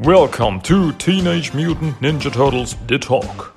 Welcome 0.00 0.60
to 0.60 0.92
Teenage 0.92 1.52
Mutant 1.54 1.98
Ninja 2.00 2.32
Turtles 2.32 2.76
The 2.86 3.00
Talk. 3.00 3.56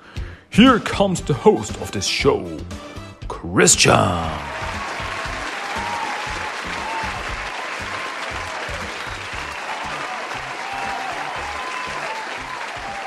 Here 0.49 0.79
comes 0.79 1.21
the 1.21 1.35
host 1.35 1.79
of 1.79 1.91
this 1.91 2.07
show, 2.07 2.57
Christian. 3.27 3.93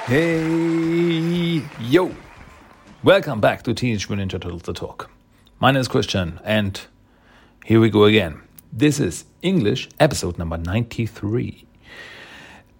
Hey, 0.07 1.61
yo! 1.81 2.15
Welcome 3.03 3.41
back 3.41 3.65
to 3.65 3.75
Teenage 3.75 4.09
Mutant 4.09 4.31
Ninja 4.31 4.41
Turtles 4.41 4.63
The 4.63 4.73
Talk. 4.73 5.11
My 5.59 5.73
name 5.73 5.81
is 5.81 5.89
Christian, 5.89 6.39
and 6.45 6.81
here 7.65 7.81
we 7.81 7.91
go 7.91 8.05
again. 8.05 8.43
This 8.73 9.01
is 9.01 9.25
English 9.43 9.89
episode 9.99 10.39
number 10.39 10.57
93. 10.57 11.67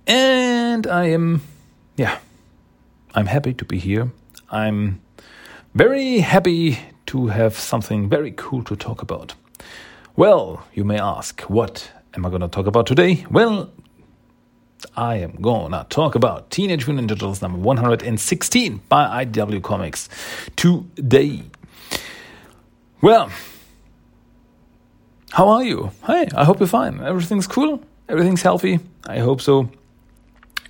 And 0.07 0.87
I 0.87 1.07
am, 1.07 1.43
yeah, 1.97 2.19
I'm 3.15 3.27
happy 3.27 3.55
to 3.55 3.65
be 3.65 3.79
here. 3.79 4.11
I'm 4.51 5.01
very 5.75 6.19
happy 6.19 6.79
to 7.07 7.29
have 7.29 7.59
something 7.59 8.09
very 8.09 8.33
cool 8.33 8.63
to 8.65 8.77
talk 8.77 9.03
about. 9.03 9.35
Well, 10.17 10.67
you 10.75 10.85
may 10.85 10.99
ask, 10.99 11.41
what 11.43 11.91
am 12.15 12.27
I 12.27 12.29
going 12.29 12.43
to 12.43 12.49
talk 12.49 12.67
about 12.67 12.87
today? 12.87 13.27
Well, 13.31 13.73
I 14.97 15.17
am 15.17 15.41
gonna 15.41 15.87
talk 15.89 16.15
about 16.15 16.51
Teenage 16.51 16.87
Mutant 16.87 17.11
Ninja 17.11 17.15
Turtles 17.15 17.43
number 17.43 17.59
116 17.59 18.81
by 18.89 19.25
IDW 19.25 19.63
Comics 19.63 20.09
today. 20.57 21.43
Well, 23.01 23.31
how 25.31 25.49
are 25.49 25.65
you? 25.65 25.91
Hey, 26.07 26.29
I 26.35 26.45
hope 26.45 26.61
you're 26.61 26.69
fine. 26.69 27.01
Everything's 27.03 27.47
cool. 27.47 27.83
Everything's 28.09 28.43
healthy. 28.43 28.81
I 29.07 29.19
hope 29.19 29.41
so. 29.41 29.71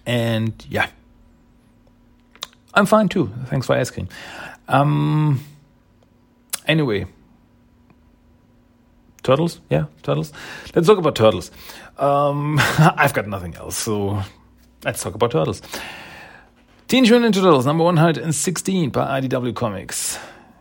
And 0.06 0.52
yeah, 0.68 0.88
I'm 2.74 2.86
fine 2.86 3.08
too. 3.08 3.32
Thanks 3.46 3.66
for 3.66 3.74
asking. 3.76 4.08
Um, 4.68 5.40
anyway, 6.66 7.06
turtles. 9.22 9.60
Yeah, 9.70 9.86
turtles. 10.02 10.32
Let's 10.74 10.86
talk 10.86 10.98
about 10.98 11.14
turtles. 11.14 11.50
Um, 11.98 12.58
I've 12.78 13.14
got 13.14 13.26
nothing 13.26 13.54
else, 13.56 13.76
so 13.76 14.22
let's 14.84 15.02
talk 15.02 15.14
about 15.14 15.30
turtles. 15.30 15.62
Teenage 16.86 17.10
Mutant 17.10 17.34
Ninja 17.34 17.40
Turtles 17.40 17.66
number 17.66 17.82
116 17.84 18.90
by 18.90 19.20
IDW 19.20 19.54
Comics 19.54 20.18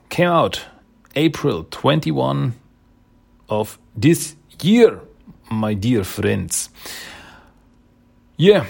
came 0.09 0.29
out 0.29 0.61
April 1.15 1.65
21 1.69 2.53
of 3.49 3.77
this 3.95 4.35
year, 4.61 5.01
my 5.51 5.73
dear 5.73 6.03
friends. 6.03 6.69
Yeah, 8.37 8.65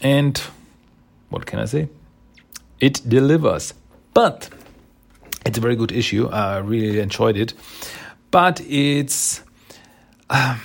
and 0.00 0.38
what 1.28 1.46
can 1.46 1.58
I 1.58 1.64
say? 1.64 1.88
It 2.80 3.08
delivers. 3.08 3.74
But 4.14 4.48
it's 5.46 5.58
a 5.58 5.60
very 5.60 5.76
good 5.76 5.92
issue. 5.92 6.28
I 6.28 6.58
really 6.58 7.00
enjoyed 7.00 7.36
it. 7.36 7.54
But 8.30 8.60
it's, 8.62 9.42
uh, 10.28 10.58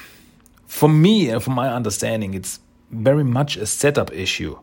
for 0.66 0.90
me 0.90 1.30
and 1.30 1.42
from 1.42 1.54
my 1.54 1.74
understanding, 1.74 2.34
it's 2.34 2.60
very 2.92 3.24
much 3.24 3.58
a 3.58 3.66
setup 3.66 4.14
issue. 4.14 4.58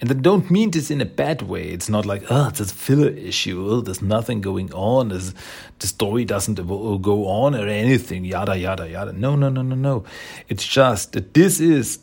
And 0.00 0.10
I 0.10 0.14
don't 0.14 0.50
mean 0.50 0.70
this 0.70 0.90
in 0.90 1.02
a 1.02 1.04
bad 1.04 1.42
way. 1.42 1.68
It's 1.68 1.90
not 1.90 2.06
like, 2.06 2.24
oh, 2.30 2.48
it's 2.48 2.60
a 2.60 2.64
filler 2.64 3.10
issue. 3.10 3.66
Oh, 3.68 3.80
there's 3.82 4.00
nothing 4.00 4.40
going 4.40 4.72
on. 4.72 5.08
There's, 5.08 5.34
the 5.78 5.86
story 5.86 6.24
doesn't 6.24 6.54
go 6.54 7.26
on 7.26 7.54
or 7.54 7.68
anything. 7.68 8.24
Yada, 8.24 8.56
yada, 8.56 8.88
yada. 8.88 9.12
No, 9.12 9.36
no, 9.36 9.50
no, 9.50 9.60
no, 9.60 9.74
no. 9.74 10.04
It's 10.48 10.66
just 10.66 11.12
that 11.12 11.34
this 11.34 11.60
is 11.60 11.98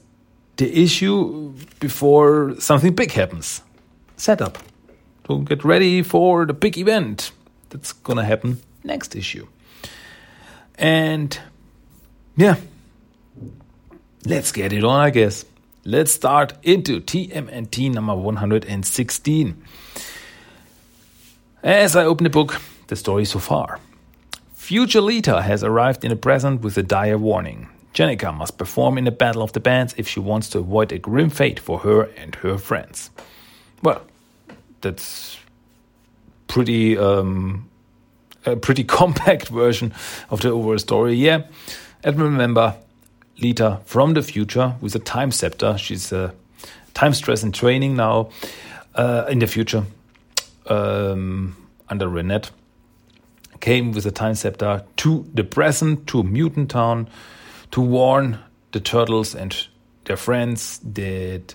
the 0.58 0.84
issue 0.84 1.54
before 1.80 2.60
something 2.60 2.94
big 2.94 3.12
happens. 3.12 3.62
Setup. 4.18 4.58
To 5.26 5.44
get 5.44 5.64
ready 5.64 6.04
for 6.04 6.46
the 6.46 6.54
big 6.54 6.78
event 6.78 7.32
that's 7.70 7.94
to 7.94 8.24
happen 8.24 8.62
next 8.84 9.16
issue. 9.16 9.48
And 10.76 11.38
yeah, 12.36 12.56
let's 14.26 14.52
get 14.52 14.74
it 14.74 14.84
on, 14.84 15.00
I 15.00 15.10
guess. 15.10 15.46
Let's 15.84 16.12
start 16.12 16.54
into 16.64 17.02
TMNT 17.02 17.94
number 17.94 18.16
116. 18.16 19.64
As 21.64 21.96
I 21.96 22.06
open 22.06 22.24
the 22.24 22.30
book, 22.30 22.62
the 22.88 22.96
story 22.96 23.26
so 23.26 23.40
far. 23.40 23.80
Future 24.54 25.02
Lita 25.02 25.42
has 25.42 25.64
arrived 25.64 26.04
in 26.04 26.10
the 26.10 26.16
present 26.16 26.62
with 26.62 26.78
a 26.78 26.84
dire 26.84 27.18
warning. 27.18 27.70
Jennika 27.94 28.36
must 28.36 28.58
perform 28.58 28.98
in 28.98 29.06
the 29.06 29.12
Battle 29.12 29.42
of 29.42 29.54
the 29.54 29.60
Bands 29.60 29.96
if 29.98 30.08
she 30.08 30.20
wants 30.20 30.50
to 30.50 30.60
avoid 30.60 30.92
a 30.92 31.00
grim 31.00 31.30
fate 31.30 31.60
for 31.60 31.80
her 31.80 32.04
and 32.04 32.36
her 32.36 32.58
friends. 32.58 33.10
Well, 33.82 34.02
that's 34.82 35.38
pretty 36.48 36.98
um, 36.98 37.70
a 38.46 38.56
pretty 38.56 38.84
compact 38.98 39.50
version 39.50 39.94
of 40.30 40.42
the 40.42 40.50
overall 40.50 40.80
story. 40.80 41.16
Yeah, 41.16 41.44
and 42.04 42.20
remember, 42.20 42.76
Lita 43.40 43.82
from 43.86 44.14
the 44.14 44.24
future 44.24 44.76
with 44.82 44.96
a 44.96 45.00
time 45.00 45.32
scepter. 45.32 45.78
She's 45.78 46.12
a 46.12 46.34
time 46.94 47.14
stress 47.14 47.44
in 47.44 47.52
training 47.52 47.96
now 47.96 48.30
uh, 48.96 49.26
in 49.30 49.40
the 49.40 49.48
future 49.48 49.84
um, 50.68 51.56
under 51.90 52.08
Renette. 52.08 52.50
Came 53.60 53.92
with 53.92 54.06
a 54.06 54.12
time 54.12 54.36
scepter 54.36 54.84
to 54.98 55.26
the 55.34 55.44
present, 55.44 56.08
to 56.08 56.24
Mutant 56.24 56.70
Town, 56.70 57.10
to 57.72 57.82
warn 57.82 58.40
the 58.72 58.80
turtles 58.80 59.36
and 59.36 59.68
their 60.06 60.18
friends 60.18 60.80
that 60.80 61.54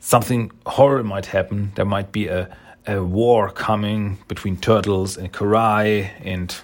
something 0.00 0.50
horrible 0.66 1.08
might 1.08 1.26
happen. 1.26 1.72
There 1.74 1.84
might 1.84 2.12
be 2.12 2.28
a, 2.28 2.54
a 2.86 3.02
war 3.02 3.50
coming 3.50 4.18
between 4.28 4.56
turtles 4.56 5.16
and 5.16 5.32
Karai 5.32 6.10
and 6.22 6.54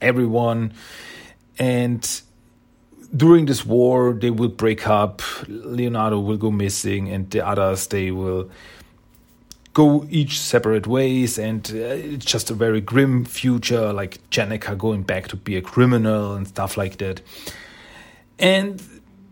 everyone. 0.00 0.72
And 1.58 2.22
during 3.16 3.46
this 3.46 3.64
war, 3.64 4.12
they 4.12 4.30
will 4.30 4.48
break 4.48 4.86
up. 4.86 5.22
Leonardo 5.48 6.20
will 6.20 6.36
go 6.36 6.50
missing, 6.50 7.08
and 7.08 7.30
the 7.30 7.46
others 7.46 7.86
they 7.86 8.10
will 8.10 8.50
go 9.72 10.06
each 10.10 10.40
separate 10.40 10.86
ways. 10.86 11.38
And 11.38 11.68
uh, 11.72 11.78
it's 11.78 12.26
just 12.26 12.50
a 12.50 12.54
very 12.54 12.80
grim 12.80 13.24
future, 13.24 13.92
like 13.92 14.18
Jennika 14.30 14.76
going 14.76 15.02
back 15.02 15.28
to 15.28 15.36
be 15.36 15.56
a 15.56 15.62
criminal 15.62 16.34
and 16.34 16.46
stuff 16.46 16.76
like 16.76 16.98
that. 16.98 17.22
And 18.38 18.82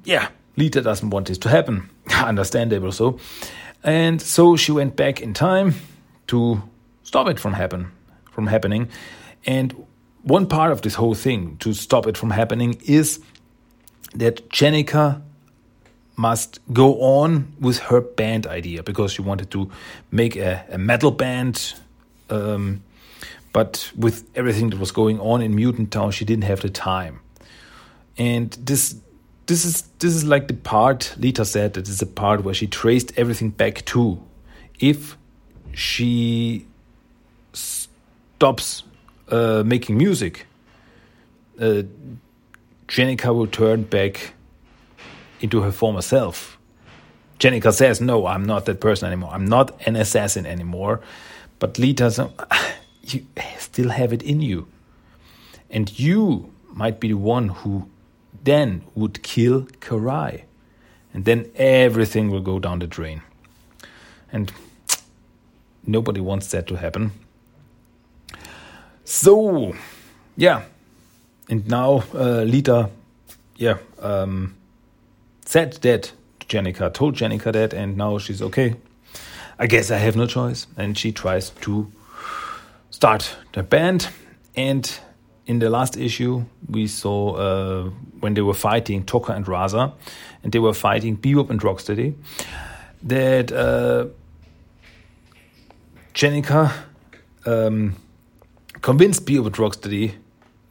yeah, 0.04 0.28
Lita 0.56 0.80
doesn't 0.80 1.10
want 1.10 1.28
this 1.28 1.38
to 1.38 1.48
happen, 1.48 1.90
understandable 2.10 2.92
so. 2.92 3.18
And 3.84 4.20
so 4.20 4.56
she 4.56 4.72
went 4.72 4.96
back 4.96 5.20
in 5.20 5.34
time 5.34 5.74
to 6.28 6.62
stop 7.02 7.28
it 7.28 7.38
from 7.38 7.52
happen 7.52 7.92
from 8.36 8.46
happening. 8.46 8.88
And 9.46 9.86
one 10.22 10.46
part 10.46 10.70
of 10.70 10.82
this 10.82 10.94
whole 10.94 11.14
thing 11.14 11.56
to 11.58 11.72
stop 11.72 12.06
it 12.06 12.16
from 12.16 12.30
happening 12.30 12.78
is 12.84 13.20
that 14.14 14.48
Jennika 14.50 15.22
must 16.16 16.60
go 16.72 17.00
on 17.00 17.52
with 17.60 17.78
her 17.78 18.00
band 18.00 18.46
idea 18.46 18.82
because 18.82 19.12
she 19.12 19.22
wanted 19.22 19.50
to 19.52 19.70
make 20.10 20.36
a, 20.36 20.64
a 20.70 20.78
metal 20.78 21.10
band. 21.10 21.74
Um, 22.28 22.82
but 23.52 23.90
with 23.96 24.24
everything 24.34 24.70
that 24.70 24.78
was 24.78 24.90
going 24.90 25.18
on 25.20 25.40
in 25.42 25.54
Mutant 25.54 25.90
Town, 25.92 26.10
she 26.10 26.24
didn't 26.24 26.44
have 26.44 26.60
the 26.60 26.70
time. 26.70 27.20
And 28.18 28.50
this 28.52 28.96
this 29.46 29.64
is 29.64 29.82
this 29.98 30.14
is 30.14 30.24
like 30.24 30.48
the 30.48 30.54
part 30.54 31.14
Lita 31.18 31.44
said 31.44 31.74
that 31.74 31.88
is 31.88 31.98
the 31.98 32.06
part 32.06 32.42
where 32.42 32.54
she 32.54 32.66
traced 32.66 33.12
everything 33.16 33.50
back 33.50 33.84
to 33.86 34.20
if 34.80 35.16
she 35.72 36.66
stops 37.52 38.82
uh, 39.28 39.62
making 39.64 39.96
music, 39.98 40.46
uh, 41.60 41.82
Jennika 42.88 43.34
will 43.34 43.46
turn 43.46 43.82
back 43.82 44.32
into 45.40 45.62
her 45.62 45.72
former 45.72 46.02
self. 46.02 46.58
Jennika 47.38 47.72
says, 47.72 48.00
No, 48.00 48.26
I'm 48.26 48.44
not 48.44 48.64
that 48.66 48.80
person 48.80 49.06
anymore. 49.06 49.30
I'm 49.32 49.44
not 49.44 49.80
an 49.86 49.96
assassin 49.96 50.46
anymore. 50.46 51.00
But 51.58 51.78
Lita 51.78 52.10
says, 52.10 52.30
You 53.02 53.26
still 53.58 53.90
have 53.90 54.12
it 54.12 54.22
in 54.22 54.40
you. 54.40 54.68
And 55.70 55.98
you 55.98 56.52
might 56.72 57.00
be 57.00 57.08
the 57.08 57.14
one 57.14 57.48
who 57.48 57.88
then 58.46 58.82
would 58.94 59.22
kill 59.22 59.62
Karai. 59.80 60.42
And 61.12 61.24
then 61.24 61.50
everything 61.56 62.30
will 62.30 62.40
go 62.40 62.58
down 62.58 62.78
the 62.78 62.86
drain. 62.86 63.22
And 64.32 64.52
nobody 65.86 66.20
wants 66.20 66.50
that 66.50 66.66
to 66.68 66.76
happen. 66.76 67.12
So, 69.04 69.74
yeah, 70.36 70.62
and 71.48 71.66
now 71.68 72.02
uh, 72.12 72.42
Lita, 72.42 72.90
yeah, 73.56 73.78
um, 74.00 74.56
said 75.44 75.74
that 75.82 76.12
to 76.40 76.46
Jennika, 76.46 76.92
told 76.92 77.14
Jennika 77.14 77.52
that, 77.52 77.72
and 77.72 77.96
now 77.96 78.18
she's 78.18 78.42
okay. 78.42 78.74
I 79.58 79.66
guess 79.66 79.90
I 79.90 79.98
have 79.98 80.16
no 80.16 80.26
choice. 80.26 80.66
And 80.76 80.98
she 80.98 81.12
tries 81.12 81.50
to 81.50 81.90
start 82.90 83.36
the 83.52 83.62
band. 83.62 84.08
And 84.56 84.98
in 85.46 85.60
the 85.60 85.70
last 85.70 85.96
issue, 85.96 86.44
we 86.68 86.86
saw 86.86 87.34
uh, 87.34 87.90
when 88.20 88.34
they 88.34 88.42
were 88.42 88.54
fighting 88.54 89.04
Tokka 89.04 89.34
and 89.36 89.46
Rahzar, 89.46 89.92
and 90.42 90.52
they 90.52 90.58
were 90.58 90.74
fighting 90.74 91.16
Bebop 91.16 91.50
and 91.50 91.60
Rocksteady. 91.60 92.14
that 93.02 93.52
uh, 93.52 94.06
Jennika 96.14 96.72
um, 97.44 97.94
convinced 98.82 99.24
Bebop 99.26 99.46
and 99.46 99.54
Rocksteady 99.54 100.14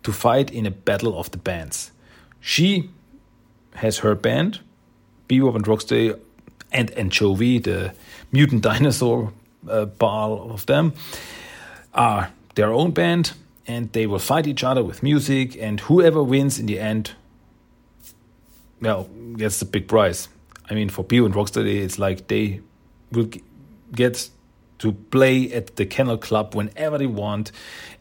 to 0.04 0.12
fight 0.12 0.52
in 0.52 0.66
a 0.66 0.72
battle 0.72 1.18
of 1.18 1.32
the 1.32 1.38
bands. 1.38 1.92
She 2.42 2.90
has 3.76 4.00
her 4.00 4.16
band, 4.16 4.60
Bebop 5.30 5.56
and 5.56 5.66
Rocksteady, 5.66 6.20
and 6.72 6.92
Anchovy, 6.92 7.60
the 7.60 7.94
mutant 8.32 8.62
dinosaur 8.70 9.32
uh, 9.70 9.86
ball 9.86 10.52
of 10.52 10.66
them, 10.66 10.94
are 11.94 12.32
their 12.56 12.74
own 12.74 12.92
band, 12.92 13.32
and 13.68 13.92
they 13.94 14.06
will 14.06 14.20
fight 14.20 14.48
each 14.48 14.64
other 14.64 14.84
with 14.84 15.02
music, 15.02 15.58
and 15.60 15.80
whoever 15.82 16.24
wins 16.24 16.60
in 16.60 16.66
the 16.66 16.80
end, 16.80 17.12
well, 18.82 19.10
gets 19.38 19.60
the 19.60 19.66
big 19.66 19.88
prize. 19.88 20.28
I 20.70 20.74
mean, 20.74 20.90
for 20.90 21.04
Bebop 21.04 21.26
and 21.26 21.34
Rocksteady, 21.36 21.82
it's 21.84 22.00
like 22.00 22.28
they 22.28 22.62
will 23.12 23.30
get 23.92 24.30
to 24.80 24.92
play 24.92 25.52
at 25.54 25.76
the 25.76 25.86
Kennel 25.86 26.18
Club 26.18 26.56
whenever 26.56 26.98
they 26.98 27.08
want, 27.08 27.52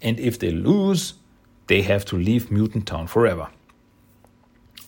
and 0.03 0.19
if 0.19 0.39
they 0.39 0.51
lose, 0.51 1.15
they 1.67 1.83
have 1.83 2.05
to 2.07 2.17
leave 2.17 2.51
Mutant 2.51 2.87
Town 2.87 3.07
forever. 3.07 3.49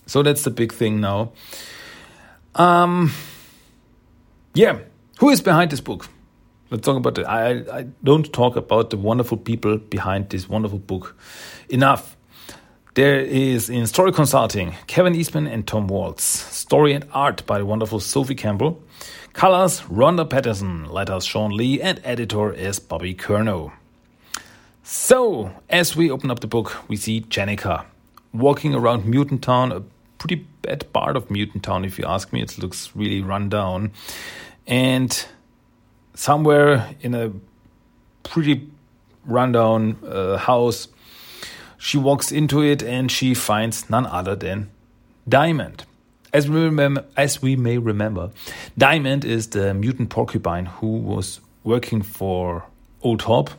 So 0.06 0.22
that's 0.22 0.44
the 0.44 0.50
big 0.50 0.72
thing 0.72 1.00
now. 1.00 1.32
Um, 2.54 3.12
yeah, 4.54 4.78
who 5.18 5.30
is 5.30 5.40
behind 5.40 5.70
this 5.70 5.80
book? 5.80 6.08
Let's 6.70 6.84
talk 6.84 6.96
about 6.96 7.16
it. 7.18 7.24
I, 7.24 7.78
I 7.78 7.86
don't 8.02 8.32
talk 8.32 8.56
about 8.56 8.90
the 8.90 8.96
wonderful 8.96 9.36
people 9.36 9.78
behind 9.78 10.30
this 10.30 10.48
wonderful 10.48 10.78
book 10.80 11.16
enough. 11.68 12.16
There 12.94 13.20
is 13.20 13.70
in 13.70 13.86
story 13.86 14.10
consulting 14.10 14.74
Kevin 14.86 15.14
Eastman 15.14 15.46
and 15.46 15.66
Tom 15.66 15.86
Waltz. 15.86 16.24
Story 16.24 16.92
and 16.92 17.04
art 17.12 17.46
by 17.46 17.58
the 17.58 17.66
wonderful 17.66 18.00
Sophie 18.00 18.34
Campbell. 18.34 18.82
Colors 19.32 19.84
Ronda 19.88 20.24
Pattison. 20.24 20.90
Letters 20.90 21.24
Shawn 21.24 21.56
Lee. 21.56 21.80
And 21.80 22.00
editor 22.02 22.52
is 22.52 22.80
Bobby 22.80 23.14
Curnow. 23.14 23.72
So, 24.82 25.52
as 25.68 25.94
we 25.94 26.10
open 26.10 26.30
up 26.30 26.40
the 26.40 26.46
book, 26.46 26.88
we 26.88 26.96
see 26.96 27.20
Jennika 27.20 27.84
walking 28.32 28.74
around 28.74 29.04
Mutant 29.04 29.42
Town, 29.42 29.72
a 29.72 29.82
pretty 30.18 30.46
bad 30.62 30.92
part 30.92 31.16
of 31.16 31.30
Mutant 31.30 31.62
Town, 31.62 31.84
if 31.84 31.98
you 31.98 32.04
ask 32.06 32.32
me. 32.32 32.42
It 32.42 32.58
looks 32.58 32.90
really 32.96 33.20
run 33.20 33.48
down. 33.48 33.92
And 34.66 35.26
somewhere 36.16 36.94
in 37.00 37.14
a 37.14 37.30
pretty 38.24 38.68
rundown 39.24 39.96
uh, 40.04 40.36
house, 40.38 40.88
she 41.78 41.98
walks 41.98 42.32
into 42.32 42.62
it 42.62 42.82
and 42.82 43.10
she 43.10 43.34
finds 43.34 43.88
none 43.88 44.06
other 44.06 44.34
than 44.34 44.70
Diamond. 45.28 45.84
As 46.32 46.50
we, 46.50 46.60
remember, 46.60 47.04
as 47.16 47.40
we 47.40 47.54
may 47.56 47.78
remember, 47.78 48.30
Diamond 48.76 49.24
is 49.24 49.48
the 49.48 49.72
mutant 49.72 50.10
porcupine 50.10 50.66
who 50.66 50.98
was 50.98 51.40
working 51.64 52.02
for 52.02 52.64
Old 53.02 53.22
Hob. 53.22 53.50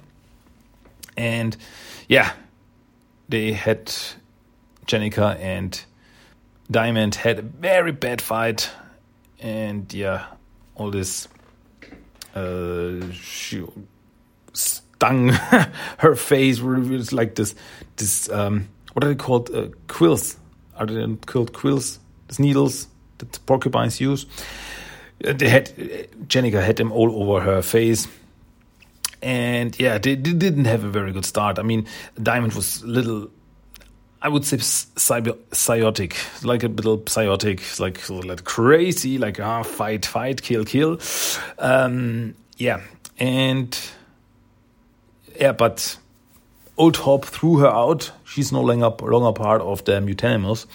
And 1.16 1.56
yeah, 2.08 2.34
they 3.30 3.54
had 3.54 3.92
Jennika 4.86 5.40
and 5.40 5.82
Diamond 6.70 7.16
had 7.16 7.40
a 7.40 7.42
very 7.42 7.92
bad 7.92 8.22
fight. 8.22 8.70
And 9.40 9.92
yeah, 9.94 10.26
all 10.76 10.92
this 10.92 11.28
uh, 12.36 13.12
she 13.12 13.64
stung 14.54 15.30
her 16.00 16.16
face. 16.16 16.60
It's 16.62 17.14
like 17.14 17.36
this, 17.36 17.56
this 17.96 18.30
um, 18.30 18.70
what 18.94 19.04
are 19.04 19.10
they 19.10 19.16
called? 19.16 19.50
Uh, 19.54 19.68
quills? 19.88 20.38
Are 20.76 20.86
they 20.86 21.16
called 21.26 21.54
quills? 21.54 22.00
These 22.28 22.40
needles 22.40 22.88
that 23.20 23.40
porcupines 23.46 24.02
use. 24.02 24.26
Uh, 25.24 25.34
they 25.34 25.50
had 25.50 25.68
Jennika 26.28 26.64
had 26.64 26.78
them 26.78 26.92
all 26.92 27.22
over 27.22 27.44
her 27.44 27.62
face. 27.62 28.08
And 29.22 29.78
yeah, 29.80 29.98
they, 29.98 30.16
they 30.16 30.34
didn't 30.34 30.66
have 30.66 30.84
a 30.84 30.90
very 30.90 31.12
good 31.12 31.26
start. 31.26 31.58
I 31.58 31.64
mean, 31.64 31.88
Diamond 32.22 32.54
was 32.54 32.84
a 32.84 32.88
little 32.88 33.30
I 34.22 34.30
would 34.30 34.46
say 34.46 34.58
psychotic, 34.58 36.16
like 36.44 36.64
a 36.64 36.68
little 36.68 37.04
psychotic, 37.08 37.80
like 37.80 38.10
like 38.10 38.44
crazy, 38.44 39.18
like 39.18 39.40
ah, 39.40 39.62
fight, 39.64 40.06
fight, 40.06 40.42
kill, 40.42 40.66
kill. 40.66 41.00
Um, 41.60 42.34
yeah, 42.58 42.82
and 43.20 43.78
yeah, 45.40 45.52
but 45.52 45.98
Old 46.78 46.98
Hob 46.98 47.26
threw 47.26 47.58
her 47.60 47.68
out. 47.68 48.12
She's 48.26 48.52
no 48.52 48.62
longer 48.62 48.90
longer 48.90 49.34
part 49.34 49.62
of 49.62 49.86
the 49.86 49.94
Mutanimals, 49.94 50.66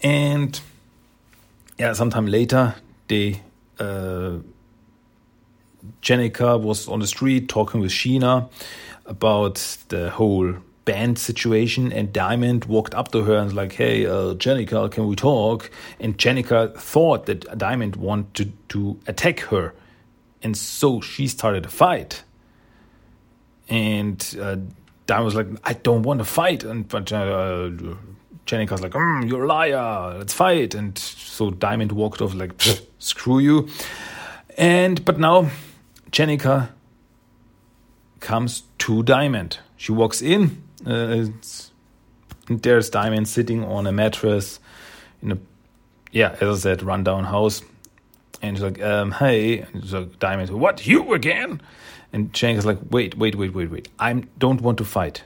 and 0.00 0.60
yeah, 1.78 1.92
sometime 1.92 2.26
later 2.26 2.74
they. 3.08 3.40
Uh, 3.78 4.38
Jennika 6.02 6.60
was 6.60 6.88
on 6.88 6.98
the 6.98 7.06
street 7.06 7.48
talking 7.48 7.80
with 7.80 7.92
Sheena 7.92 8.48
about 9.04 9.54
the 9.88 10.10
whole 10.10 10.54
band 10.86 11.18
situation 11.18 11.92
and 11.92 12.12
Diamond 12.12 12.64
walked 12.64 12.94
up 12.94 13.12
to 13.12 13.24
her 13.24 13.36
and 13.36 13.46
was 13.46 13.54
like, 13.54 13.72
hey, 13.72 14.06
uh, 14.06 14.34
Jennika, 14.34 14.90
can 14.90 15.06
we 15.06 15.16
talk? 15.16 15.70
And 16.00 16.16
Jennika 16.16 16.74
thought 16.78 17.26
that 17.26 17.58
Diamond 17.58 17.96
wanted 17.96 18.54
to 18.70 18.98
attack 19.06 19.40
her. 19.40 19.74
And 20.42 20.56
so 20.56 21.02
she 21.02 21.26
started 21.28 21.66
a 21.66 21.68
fight. 21.68 22.22
And 23.68 24.36
uh, 24.40 24.56
Diamond 25.06 25.24
was 25.26 25.34
like, 25.34 25.48
I 25.64 25.74
don't 25.74 26.04
want 26.04 26.20
to 26.20 26.24
fight. 26.24 26.62
And 26.62 26.88
but 26.88 27.12
uh, 27.12 27.70
Jennika's 28.46 28.80
like, 28.80 28.92
mm, 28.92 29.28
you're 29.28 29.44
a 29.44 29.48
liar, 29.48 30.18
let's 30.18 30.32
fight. 30.32 30.74
And 30.74 30.96
so 30.96 31.50
Diamond 31.50 31.92
walked 31.92 32.22
off 32.22 32.32
like, 32.32 32.52
screw 33.00 33.40
you. 33.40 33.68
And 34.56 35.04
but 35.04 35.18
now 35.18 35.50
Jennika 36.12 36.68
comes 38.20 38.62
to 38.78 39.02
Diamond. 39.02 39.58
She 39.76 39.90
walks 39.90 40.22
in 40.22 40.62
uh, 40.86 41.26
there's 42.48 42.90
Diamond 42.90 43.28
sitting 43.28 43.64
on 43.64 43.86
a 43.86 43.92
mattress 43.92 44.60
in 45.22 45.32
a, 45.32 45.38
yeah, 46.12 46.36
as 46.40 46.66
I 46.66 46.70
said, 46.70 46.82
rundown 46.82 47.24
house. 47.24 47.62
And 48.42 48.56
he's 48.56 48.62
like, 48.62 48.80
um, 48.82 49.12
hey, 49.12 49.60
and 49.60 49.82
he's 49.82 49.92
like, 49.92 50.18
Diamond, 50.18 50.50
what, 50.50 50.86
you 50.86 51.14
again? 51.14 51.60
And 52.12 52.34
Shank 52.36 52.58
is 52.58 52.66
like, 52.66 52.78
wait, 52.90 53.16
wait, 53.16 53.34
wait, 53.34 53.54
wait, 53.54 53.70
wait. 53.70 53.88
I 53.98 54.12
don't 54.38 54.60
want 54.60 54.78
to 54.78 54.84
fight. 54.84 55.22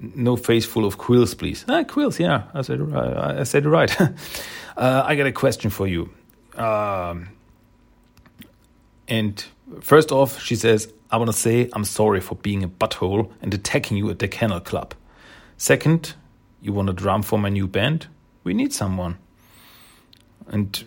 No 0.00 0.36
face 0.36 0.64
full 0.64 0.84
of 0.84 0.98
quills, 0.98 1.34
please. 1.34 1.64
Ah, 1.68 1.84
quills, 1.84 2.18
yeah, 2.18 2.44
I 2.54 2.62
said, 2.62 2.80
uh, 2.80 3.36
I 3.38 3.44
said 3.44 3.66
right. 3.66 4.00
uh, 4.76 5.02
I 5.06 5.14
got 5.14 5.26
a 5.26 5.32
question 5.32 5.70
for 5.70 5.86
you. 5.86 6.10
Um, 6.56 7.28
and 9.06 9.44
first 9.80 10.10
off, 10.10 10.40
she 10.42 10.56
says, 10.56 10.92
I 11.12 11.18
want 11.18 11.30
to 11.30 11.36
say 11.36 11.68
I'm 11.74 11.84
sorry 11.84 12.20
for 12.20 12.36
being 12.36 12.64
a 12.64 12.68
butthole 12.68 13.30
and 13.42 13.52
attacking 13.52 13.98
you 13.98 14.08
at 14.08 14.18
the 14.18 14.28
Kennel 14.28 14.60
Club. 14.60 14.94
Second, 15.58 16.14
you 16.62 16.72
want 16.72 16.86
to 16.88 16.94
drum 16.94 17.22
for 17.22 17.38
my 17.38 17.50
new 17.50 17.68
band? 17.68 18.06
We 18.44 18.54
need 18.54 18.72
someone. 18.72 19.18
And 20.48 20.82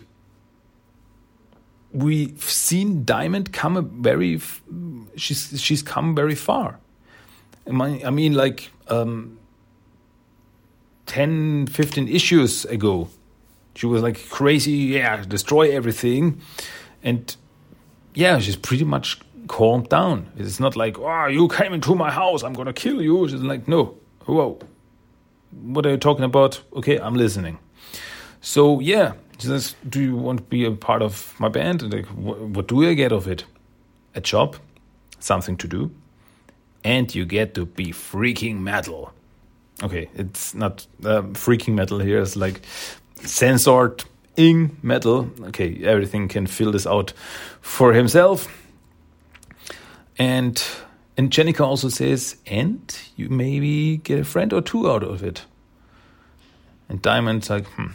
we've 1.92 2.42
seen 2.42 3.04
Diamond 3.04 3.52
come 3.52 3.76
a 3.76 3.82
very, 3.82 4.40
she's 5.14 5.60
she's 5.62 5.80
come 5.80 6.14
very 6.14 6.34
far. 6.34 6.80
I 7.68 8.10
mean, 8.10 8.34
like 8.34 8.70
um, 8.88 9.38
10, 11.06 11.66
15 11.68 12.08
issues 12.08 12.64
ago, 12.64 13.08
she 13.74 13.86
was 13.86 14.02
like 14.02 14.28
crazy, 14.28 14.72
yeah, 14.72 15.24
destroy 15.24 15.70
everything. 15.70 16.40
And 17.02 17.34
yeah, 18.14 18.38
she's 18.38 18.56
pretty 18.56 18.84
much 18.84 19.20
calmed 19.48 19.88
down. 19.88 20.30
It's 20.36 20.60
not 20.60 20.76
like, 20.76 20.98
oh, 20.98 21.26
you 21.26 21.48
came 21.48 21.72
into 21.72 21.94
my 21.94 22.10
house, 22.10 22.42
I'm 22.42 22.52
gonna 22.52 22.72
kill 22.72 23.02
you. 23.02 23.24
It's 23.24 23.34
like, 23.34 23.68
no, 23.68 23.96
whoa, 24.24 24.58
what 25.62 25.86
are 25.86 25.90
you 25.90 25.96
talking 25.96 26.24
about? 26.24 26.62
Okay, 26.74 26.98
I'm 26.98 27.14
listening. 27.14 27.58
So 28.40 28.80
yeah, 28.80 29.12
do 29.38 30.02
you 30.02 30.16
want 30.16 30.38
to 30.38 30.44
be 30.44 30.64
a 30.64 30.72
part 30.72 31.02
of 31.02 31.34
my 31.38 31.48
band? 31.48 31.82
And 31.82 31.92
like, 31.92 32.06
what, 32.06 32.40
what 32.40 32.68
do 32.68 32.88
I 32.88 32.94
get 32.94 33.12
of 33.12 33.26
it? 33.26 33.44
A 34.14 34.20
job, 34.20 34.56
something 35.18 35.56
to 35.58 35.68
do, 35.68 35.90
and 36.84 37.14
you 37.14 37.24
get 37.24 37.54
to 37.54 37.66
be 37.66 37.86
freaking 37.86 38.60
metal. 38.60 39.12
Okay, 39.82 40.08
it's 40.14 40.54
not 40.54 40.86
uh, 41.04 41.22
freaking 41.34 41.74
metal 41.74 41.98
here. 41.98 42.20
It's 42.20 42.36
like 42.36 42.62
censored 43.16 44.04
ing 44.36 44.78
metal. 44.82 45.28
Okay, 45.48 45.84
everything 45.84 46.28
can 46.28 46.46
fill 46.46 46.72
this 46.72 46.86
out 46.86 47.12
for 47.60 47.92
himself 47.92 48.48
and 50.18 50.62
and 51.16 51.30
Jennika 51.30 51.60
also 51.60 51.88
says, 51.88 52.36
and 52.46 52.98
you 53.16 53.28
maybe 53.28 53.98
get 53.98 54.20
a 54.20 54.24
friend 54.24 54.52
or 54.52 54.60
two 54.60 54.90
out 54.90 55.02
of 55.02 55.22
it. 55.22 55.44
And 56.88 57.00
Diamond's 57.00 57.48
like, 57.50 57.66
hmm, 57.66 57.92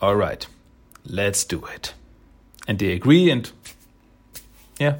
all 0.00 0.16
right, 0.16 0.46
let's 1.04 1.44
do 1.44 1.64
it. 1.66 1.94
And 2.68 2.78
they 2.78 2.92
agree, 2.92 3.30
and 3.30 3.50
yeah. 4.78 4.98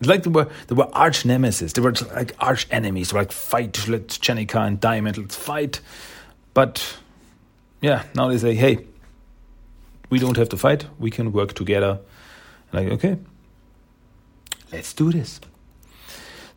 It's 0.00 0.08
like 0.08 0.22
they 0.22 0.30
were 0.30 0.48
they 0.68 0.74
were 0.74 0.88
arch 0.94 1.24
nemesis. 1.26 1.74
They 1.74 1.82
were 1.82 1.92
like 2.14 2.34
arch 2.40 2.66
enemies. 2.70 3.10
They 3.10 3.16
were 3.16 3.20
like 3.22 3.32
fight, 3.32 3.86
let's 3.86 4.16
Jennika 4.18 4.66
and 4.66 4.80
Diamond, 4.80 5.18
let's 5.18 5.36
fight. 5.36 5.80
But 6.54 6.96
yeah, 7.82 8.04
now 8.14 8.28
they 8.28 8.38
say, 8.38 8.54
hey, 8.54 8.86
we 10.08 10.18
don't 10.18 10.36
have 10.36 10.48
to 10.50 10.56
fight. 10.56 10.86
We 10.98 11.10
can 11.10 11.32
work 11.32 11.52
together 11.54 12.00
Like, 12.72 12.88
okay, 12.88 13.18
let's 14.72 14.92
do 14.92 15.12
this. 15.12 15.40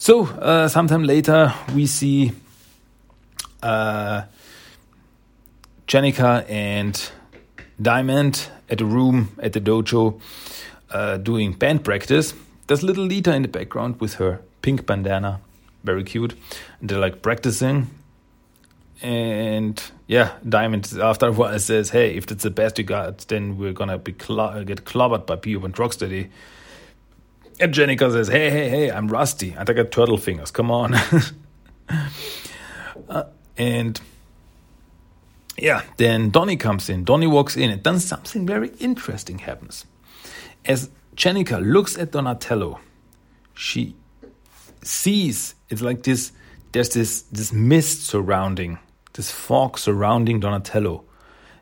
So, 0.03 0.25
uh, 0.25 0.67
sometime 0.67 1.05
later, 1.05 1.53
we 1.74 1.86
see 1.86 2.33
uh, 3.62 4.24
Jennika 5.88 6.43
and 6.50 7.10
Diamond 7.81 8.50
at 8.69 8.81
a 8.81 8.86
room 8.86 9.29
at 9.41 9.53
the 9.53 9.62
dojo 9.62 10.19
uh, 10.91 11.15
doing 11.15 11.53
band 11.53 11.86
practice. 11.86 12.33
There's 12.67 12.83
little 12.83 13.05
Lita 13.05 13.33
in 13.33 13.43
the 13.43 13.48
background 13.48 14.01
with 14.01 14.15
her 14.15 14.41
pink 14.62 14.86
bandana, 14.86 15.39
very 15.86 16.03
cute. 16.03 16.36
And 16.81 16.89
they're 16.89 17.00
like 17.00 17.22
practicing. 17.22 17.89
And 19.01 19.81
yeah, 20.07 20.33
Diamond 20.45 21.00
after 21.01 21.27
a 21.27 21.31
while 21.31 21.57
says, 21.60 21.91
"Hey, 21.91 22.17
if 22.17 22.25
that's 22.25 22.43
the 22.43 22.51
best 22.51 22.77
you 22.77 22.83
got, 22.83 23.19
then 23.29 23.57
we're 23.57 23.72
gonna 23.72 24.00
be 24.00 24.13
cl- 24.19 24.65
get 24.65 24.83
clobbered 24.83 25.25
by 25.25 25.38
Bebop 25.38 25.63
and 25.63 25.75
Rocksteady." 25.75 26.27
And 27.63 27.74
Jennika 27.74 28.12
says, 28.12 28.27
"Hey, 28.27 28.50
hey, 28.50 28.67
hey, 28.67 28.91
I'm 28.91 29.08
rusty. 29.08 29.51
and 29.58 29.70
I 29.70 29.72
got 29.72 29.89
turtle 29.89 30.17
fingers. 30.17 30.51
Come 30.51 30.70
on." 30.70 30.93
uh, 33.10 33.24
and 33.58 34.01
yeah, 35.58 35.84
then 35.96 36.29
Donnie 36.29 36.58
comes 36.58 36.89
in. 36.89 37.05
Donnie 37.05 37.25
walks 37.25 37.55
in, 37.55 37.70
and 37.70 37.82
then 37.82 38.01
something 38.01 38.46
very 38.46 38.72
interesting 38.82 39.39
happens. 39.39 39.86
As 40.65 40.89
Jennika 41.15 41.65
looks 41.65 41.98
at 41.98 42.12
Donatello, 42.12 42.82
she 43.53 43.96
sees 44.82 45.55
it's 45.70 45.82
like 45.82 46.03
this. 46.03 46.34
There's 46.74 46.89
this 46.89 47.22
this 47.32 47.53
mist 47.53 48.03
surrounding, 48.03 48.77
this 49.13 49.32
fog 49.32 49.77
surrounding 49.77 50.41
Donatello, 50.41 51.05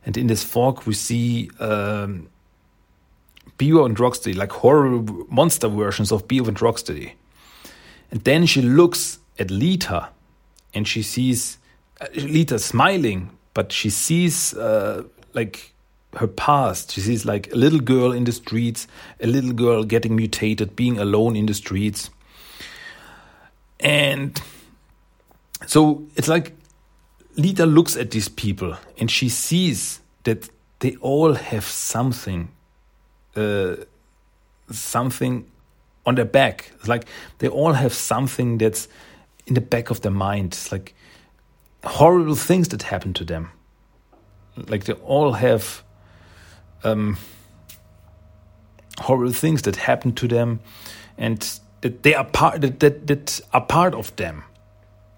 and 0.04 0.18
in 0.18 0.26
this 0.26 0.44
fog 0.44 0.84
we 0.88 0.96
see 0.96 1.52
um, 1.60 2.31
Bebop 3.62 3.86
and 3.86 3.98
Rocksteady, 3.98 4.36
like 4.36 4.52
horror 4.52 5.04
monster 5.30 5.68
versions 5.68 6.12
of 6.12 6.28
Bebop 6.28 6.48
and 6.48 6.58
Rocksteady. 6.58 7.12
And 8.10 8.22
then 8.24 8.46
she 8.46 8.62
looks 8.62 9.20
at 9.38 9.52
Lita, 9.52 10.10
and 10.74 10.88
she 10.88 11.04
sees 11.04 11.58
uh, 12.02 12.08
Lita 12.16 12.58
smiling, 12.58 13.30
but 13.54 13.72
she 13.72 13.90
sees 13.90 14.54
uh, 14.56 15.04
like 15.34 15.74
her 16.18 16.28
past. 16.28 16.92
She 16.92 17.02
sees 17.02 17.26
like 17.26 17.52
a 17.54 17.56
little 17.56 17.80
girl 17.80 18.12
in 18.12 18.24
the 18.24 18.32
streets, 18.32 18.88
a 19.20 19.28
little 19.28 19.54
girl 19.54 19.84
getting 19.84 20.16
mutated, 20.16 20.76
being 20.76 20.98
alone 20.98 21.36
in 21.36 21.46
the 21.46 21.54
streets. 21.54 22.10
And 23.80 24.42
so 25.68 26.04
it's 26.16 26.28
like 26.28 26.54
Lita 27.36 27.66
looks 27.66 27.96
at 27.96 28.12
these 28.12 28.30
people 28.30 28.76
and 28.98 29.10
she 29.10 29.30
sees 29.30 30.02
that 30.24 30.50
they 30.80 30.96
all 30.98 31.34
have 31.34 31.66
something, 31.66 32.50
uh, 33.36 33.76
something 34.72 35.50
on 36.06 36.16
their 36.16 36.26
back. 36.26 36.72
It's 36.76 36.88
like 36.88 37.06
they 37.38 37.48
all 37.48 37.74
have 37.74 37.94
something 37.94 38.58
that's 38.58 38.88
in 39.46 39.54
the 39.54 39.62
back 39.62 39.90
of 39.90 40.02
their 40.02 40.12
mind. 40.12 40.54
It's 40.54 40.72
like 40.72 40.96
horrible 41.84 42.36
things 42.36 42.68
that 42.70 42.84
happen 42.84 43.14
to 43.14 43.26
them. 43.26 43.52
Like 44.56 44.86
they 44.86 44.94
all 44.94 45.34
have 45.34 45.84
um, 46.84 47.18
horrible 49.00 49.34
things 49.34 49.62
that 49.64 49.76
happen 49.76 50.14
to 50.14 50.28
them, 50.28 50.60
and 51.18 51.60
that 51.82 52.04
they 52.04 52.14
are 52.16 52.26
part 52.26 52.62
that 52.62 52.80
that, 52.80 53.08
that 53.08 53.42
are 53.54 53.66
part 53.66 53.94
of 53.94 54.16
them. 54.16 54.44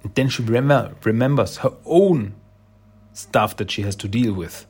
And 0.04 0.14
then 0.16 0.30
she 0.30 0.44
remember, 0.44 0.96
remembers 1.04 1.58
her 1.58 1.72
own 1.86 2.36
stuff 3.14 3.56
that 3.58 3.72
she 3.72 3.84
has 3.84 3.96
to 3.98 4.08
deal 4.08 4.34
with, 4.34 4.66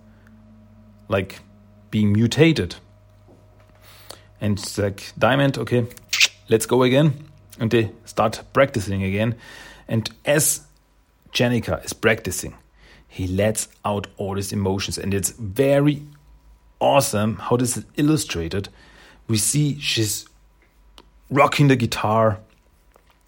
like 1.08 1.40
being 1.90 2.14
mutated. 2.14 2.76
And 4.44 4.62
like 4.78 5.14
Diamond, 5.18 5.58
okay, 5.58 5.86
let's 6.50 6.66
go 6.66 6.84
again, 6.84 7.14
and 7.62 7.72
they 7.72 7.92
start 8.04 8.44
practicing 8.52 9.02
again. 9.02 9.36
And 9.88 10.10
as 10.26 10.68
Jennika 11.32 11.82
is 11.86 11.94
practicing, 11.94 12.54
he 13.08 13.26
lets 13.26 13.70
out 13.86 14.08
all 14.18 14.36
his 14.36 14.52
emotions, 14.52 14.98
and 14.98 15.14
it's 15.14 15.30
very 15.30 16.04
awesome 16.82 17.38
how 17.38 17.56
this 17.56 17.78
is 17.78 17.86
illustrated. 17.96 18.68
We 19.30 19.38
see 19.38 19.80
she's 19.80 20.28
rocking 21.30 21.70
the 21.70 21.78
guitar, 21.78 22.42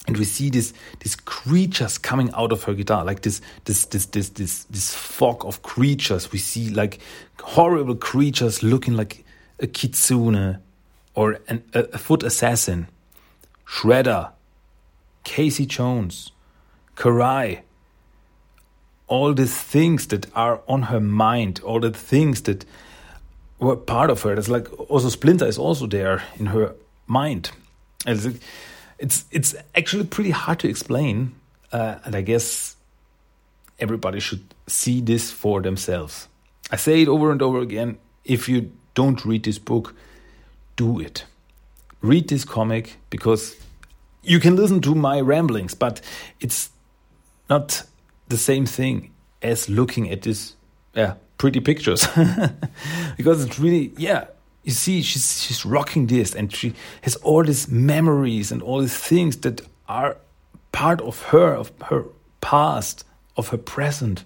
and 0.07 0.17
we 0.17 0.25
see 0.25 0.49
this 0.49 0.73
these 0.99 1.15
creatures 1.15 1.97
coming 1.97 2.29
out 2.33 2.51
of 2.51 2.63
her 2.63 2.73
guitar, 2.73 3.05
like 3.05 3.21
this 3.21 3.39
this 3.63 3.85
this 3.85 4.05
this 4.07 4.27
this 4.31 4.65
this 4.65 4.93
fog 4.93 5.45
of 5.45 5.61
creatures. 5.61 6.33
We 6.33 6.39
see 6.39 6.71
like 6.71 6.99
horrible 7.39 7.95
creatures 7.95 8.61
looking 8.61 8.97
like 8.97 9.23
a 9.61 9.67
kitsune 9.67 10.59
or 11.15 11.39
an, 11.47 11.63
a, 11.73 11.79
a 11.93 11.97
foot 11.97 12.23
assassin, 12.23 12.87
Shredder, 13.65 14.31
Casey 15.23 15.65
Jones, 15.65 16.31
Karai, 16.95 17.61
all 19.07 19.33
these 19.33 19.57
things 19.57 20.07
that 20.07 20.27
are 20.35 20.61
on 20.67 20.83
her 20.83 20.99
mind, 20.99 21.61
all 21.63 21.79
the 21.79 21.91
things 21.91 22.41
that 22.43 22.65
were 23.59 23.75
part 23.75 24.09
of 24.09 24.21
her. 24.23 24.33
It's 24.33 24.49
like 24.49 24.67
also 24.89 25.09
Splinter 25.09 25.45
is 25.45 25.57
also 25.57 25.87
there 25.87 26.23
in 26.37 26.47
her 26.47 26.75
mind. 27.07 27.51
It's 28.05 28.27
it's, 28.97 29.25
it's 29.31 29.55
actually 29.75 30.05
pretty 30.05 30.29
hard 30.29 30.59
to 30.59 30.69
explain, 30.69 31.35
uh, 31.71 31.95
and 32.05 32.15
I 32.15 32.21
guess 32.21 32.77
everybody 33.77 34.19
should 34.21 34.53
see 34.67 35.01
this 35.01 35.31
for 35.31 35.61
themselves. 35.61 36.29
I 36.71 36.77
say 36.77 37.01
it 37.01 37.07
over 37.07 37.31
and 37.31 37.41
over 37.41 37.59
again. 37.59 37.97
If 38.23 38.47
you 38.47 38.71
don't 38.93 39.23
read 39.25 39.43
this 39.43 39.59
book, 39.59 39.93
do 40.75 40.99
it. 40.99 41.25
Read 42.01 42.29
this 42.29 42.45
comic 42.45 42.97
because 43.09 43.55
you 44.23 44.39
can 44.39 44.55
listen 44.55 44.81
to 44.81 44.95
my 44.95 45.21
ramblings, 45.21 45.73
but 45.73 46.01
it's 46.39 46.69
not 47.49 47.83
the 48.27 48.37
same 48.37 48.65
thing 48.65 49.11
as 49.41 49.69
looking 49.69 50.09
at 50.09 50.23
this 50.23 50.55
yeah 50.93 51.15
pretty 51.37 51.59
pictures. 51.59 52.07
Because 53.17 53.45
it's 53.45 53.59
really 53.59 53.93
yeah 53.97 54.25
you 54.63 54.71
see 54.71 55.01
she's 55.01 55.43
she's 55.43 55.65
rocking 55.65 56.07
this 56.07 56.35
and 56.35 56.53
she 56.53 56.73
has 57.01 57.15
all 57.17 57.43
these 57.43 57.67
memories 57.69 58.51
and 58.51 58.61
all 58.61 58.81
these 58.81 58.97
things 58.97 59.37
that 59.37 59.61
are 59.87 60.17
part 60.71 61.01
of 61.01 61.21
her 61.23 61.53
of 61.53 61.71
her 61.85 62.05
past 62.41 63.05
of 63.37 63.49
her 63.49 63.57
present. 63.57 64.23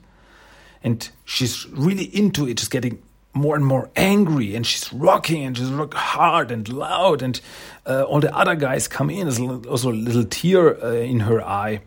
And 0.82 1.10
she's 1.26 1.68
really 1.68 2.06
into 2.06 2.48
it. 2.48 2.58
Just 2.58 2.72
getting 2.72 3.02
more 3.34 3.56
and 3.56 3.66
more 3.66 3.90
angry 3.96 4.56
and 4.56 4.66
she's 4.66 4.92
rocking 4.92 5.44
and 5.44 5.58
she's 5.58 5.70
rock 5.70 5.94
hard 5.94 6.52
and 6.52 6.68
loud 6.68 7.22
and 7.22 7.42
uh, 7.86 8.04
all 8.04 8.20
the 8.20 8.36
other 8.36 8.56
guys 8.56 8.88
come 8.88 9.10
in 9.10 9.28
there's 9.28 9.40
also 9.68 9.92
a 9.92 9.94
little 9.94 10.26
tear 10.26 10.84
uh, 10.84 10.94
in 10.94 11.22
her 11.22 11.42
eye 11.42 11.82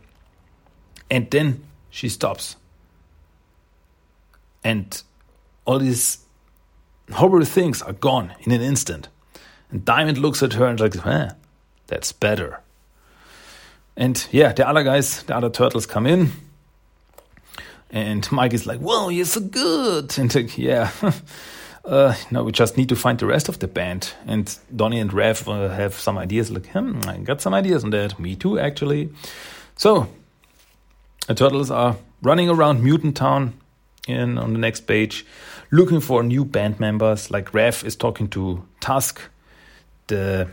and 1.10 1.30
then 1.30 1.62
she 1.90 2.08
stops 2.08 2.56
and 4.64 5.02
all 5.64 5.78
these 5.78 6.18
horrible 7.12 7.44
things 7.44 7.82
are 7.82 7.92
gone 7.92 8.34
in 8.40 8.52
an 8.52 8.60
instant. 8.60 9.08
And 9.70 9.84
Diamond 9.84 10.18
looks 10.18 10.42
at 10.42 10.54
her 10.54 10.66
and 10.66 10.78
like, 10.78 11.04
eh, 11.06 11.30
that's 11.86 12.12
better. 12.12 12.60
And 13.96 14.26
yeah, 14.30 14.52
the 14.52 14.66
other 14.66 14.82
guys, 14.82 15.22
the 15.24 15.36
other 15.36 15.50
turtles 15.50 15.86
come 15.86 16.06
in. 16.06 16.32
And 17.92 18.30
Mike 18.32 18.54
is 18.54 18.66
like, 18.66 18.80
whoa, 18.80 19.10
you're 19.10 19.26
so 19.26 19.40
good. 19.40 20.18
And 20.18 20.34
like, 20.34 20.56
yeah, 20.56 20.90
uh, 21.84 22.14
no, 22.30 22.42
we 22.42 22.52
just 22.52 22.76
need 22.78 22.88
to 22.88 22.96
find 22.96 23.18
the 23.18 23.26
rest 23.26 23.48
of 23.48 23.58
the 23.58 23.68
band. 23.68 24.14
And 24.26 24.58
Donnie 24.74 24.98
and 24.98 25.12
Rev 25.12 25.46
uh, 25.46 25.68
have 25.68 25.94
some 25.94 26.16
ideas. 26.16 26.50
Like, 26.50 26.66
hmm, 26.68 27.00
I 27.06 27.18
got 27.18 27.42
some 27.42 27.52
ideas 27.52 27.84
on 27.84 27.90
that. 27.90 28.18
Me 28.18 28.34
too, 28.34 28.58
actually. 28.58 29.10
So, 29.76 30.08
the 31.26 31.34
turtles 31.34 31.70
are 31.70 31.96
running 32.22 32.48
around 32.48 32.82
Mutant 32.82 33.16
Town 33.16 33.54
in 34.08 34.38
on 34.38 34.52
the 34.52 34.58
next 34.58 34.82
page, 34.82 35.24
looking 35.70 36.00
for 36.00 36.22
new 36.22 36.44
band 36.44 36.80
members. 36.80 37.30
Like 37.30 37.52
Rev 37.54 37.84
is 37.84 37.94
talking 37.94 38.28
to 38.28 38.66
Tusk, 38.80 39.20
the 40.06 40.48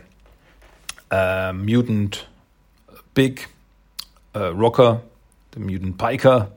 uh, 1.10 1.52
mutant 1.54 2.26
big 3.14 3.46
uh, 4.34 4.54
rocker, 4.54 5.00
the 5.52 5.60
mutant 5.60 5.98
piker. 5.98 6.48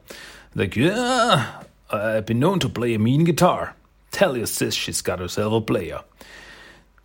Like, 0.55 0.75
yeah, 0.75 1.63
I've 1.89 2.25
been 2.25 2.39
known 2.39 2.59
to 2.59 2.69
play 2.69 2.93
a 2.93 2.99
mean 2.99 3.23
guitar. 3.23 3.75
Tell 4.11 4.37
your 4.37 4.45
sis 4.45 4.75
she's 4.75 5.01
got 5.01 5.19
herself 5.19 5.53
a 5.53 5.61
player. 5.61 6.01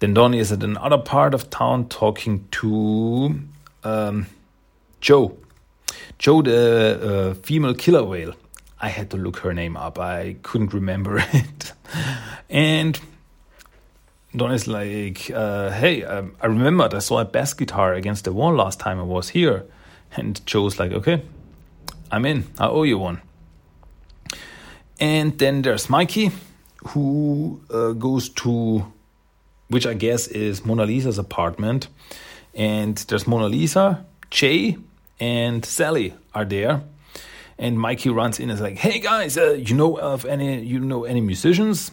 Then 0.00 0.14
Donnie 0.14 0.38
is 0.38 0.52
at 0.52 0.62
another 0.62 0.98
part 0.98 1.34
of 1.34 1.48
town 1.50 1.88
talking 1.88 2.46
to 2.52 3.40
um, 3.82 4.26
Joe. 5.00 5.36
Joe, 6.18 6.42
the 6.42 7.30
uh, 7.30 7.34
female 7.34 7.74
killer 7.74 8.04
whale. 8.04 8.34
I 8.80 8.88
had 8.88 9.10
to 9.10 9.16
look 9.16 9.38
her 9.38 9.52
name 9.54 9.76
up. 9.76 9.98
I 9.98 10.36
couldn't 10.42 10.72
remember 10.74 11.18
it. 11.32 11.72
and 12.50 13.00
Don 14.36 14.52
is 14.52 14.68
like, 14.68 15.30
uh, 15.30 15.70
hey, 15.70 16.04
um, 16.04 16.36
I 16.40 16.46
remembered 16.46 16.94
I 16.94 16.98
saw 16.98 17.18
a 17.18 17.24
bass 17.24 17.54
guitar 17.54 17.94
against 17.94 18.24
the 18.24 18.32
wall 18.32 18.54
last 18.54 18.78
time 18.78 19.00
I 19.00 19.04
was 19.04 19.30
here. 19.30 19.64
And 20.16 20.44
Joe's 20.46 20.78
like, 20.78 20.92
okay, 20.92 21.22
I'm 22.12 22.24
in. 22.24 22.44
I 22.58 22.68
owe 22.68 22.82
you 22.84 22.98
one. 22.98 23.22
And 25.00 25.38
then 25.38 25.62
there's 25.62 25.88
Mikey, 25.88 26.32
who 26.88 27.60
uh, 27.70 27.92
goes 27.92 28.28
to 28.30 28.84
which 29.68 29.86
I 29.86 29.94
guess 29.94 30.26
is 30.28 30.64
Mona 30.64 30.84
Lisa's 30.84 31.18
apartment. 31.18 31.88
And 32.54 32.96
there's 32.96 33.26
Mona 33.26 33.46
Lisa, 33.48 34.04
Jay, 34.30 34.78
and 35.20 35.64
Sally 35.64 36.14
are 36.34 36.44
there. 36.44 36.82
And 37.58 37.78
Mikey 37.78 38.08
runs 38.10 38.38
in 38.38 38.50
and 38.50 38.52
is 38.52 38.60
like, 38.60 38.78
"Hey 38.78 38.98
guys, 38.98 39.36
uh, 39.36 39.52
you 39.52 39.74
know 39.74 39.98
of 39.98 40.24
any 40.24 40.62
you 40.62 40.78
know 40.78 41.04
any 41.04 41.20
musicians? 41.20 41.90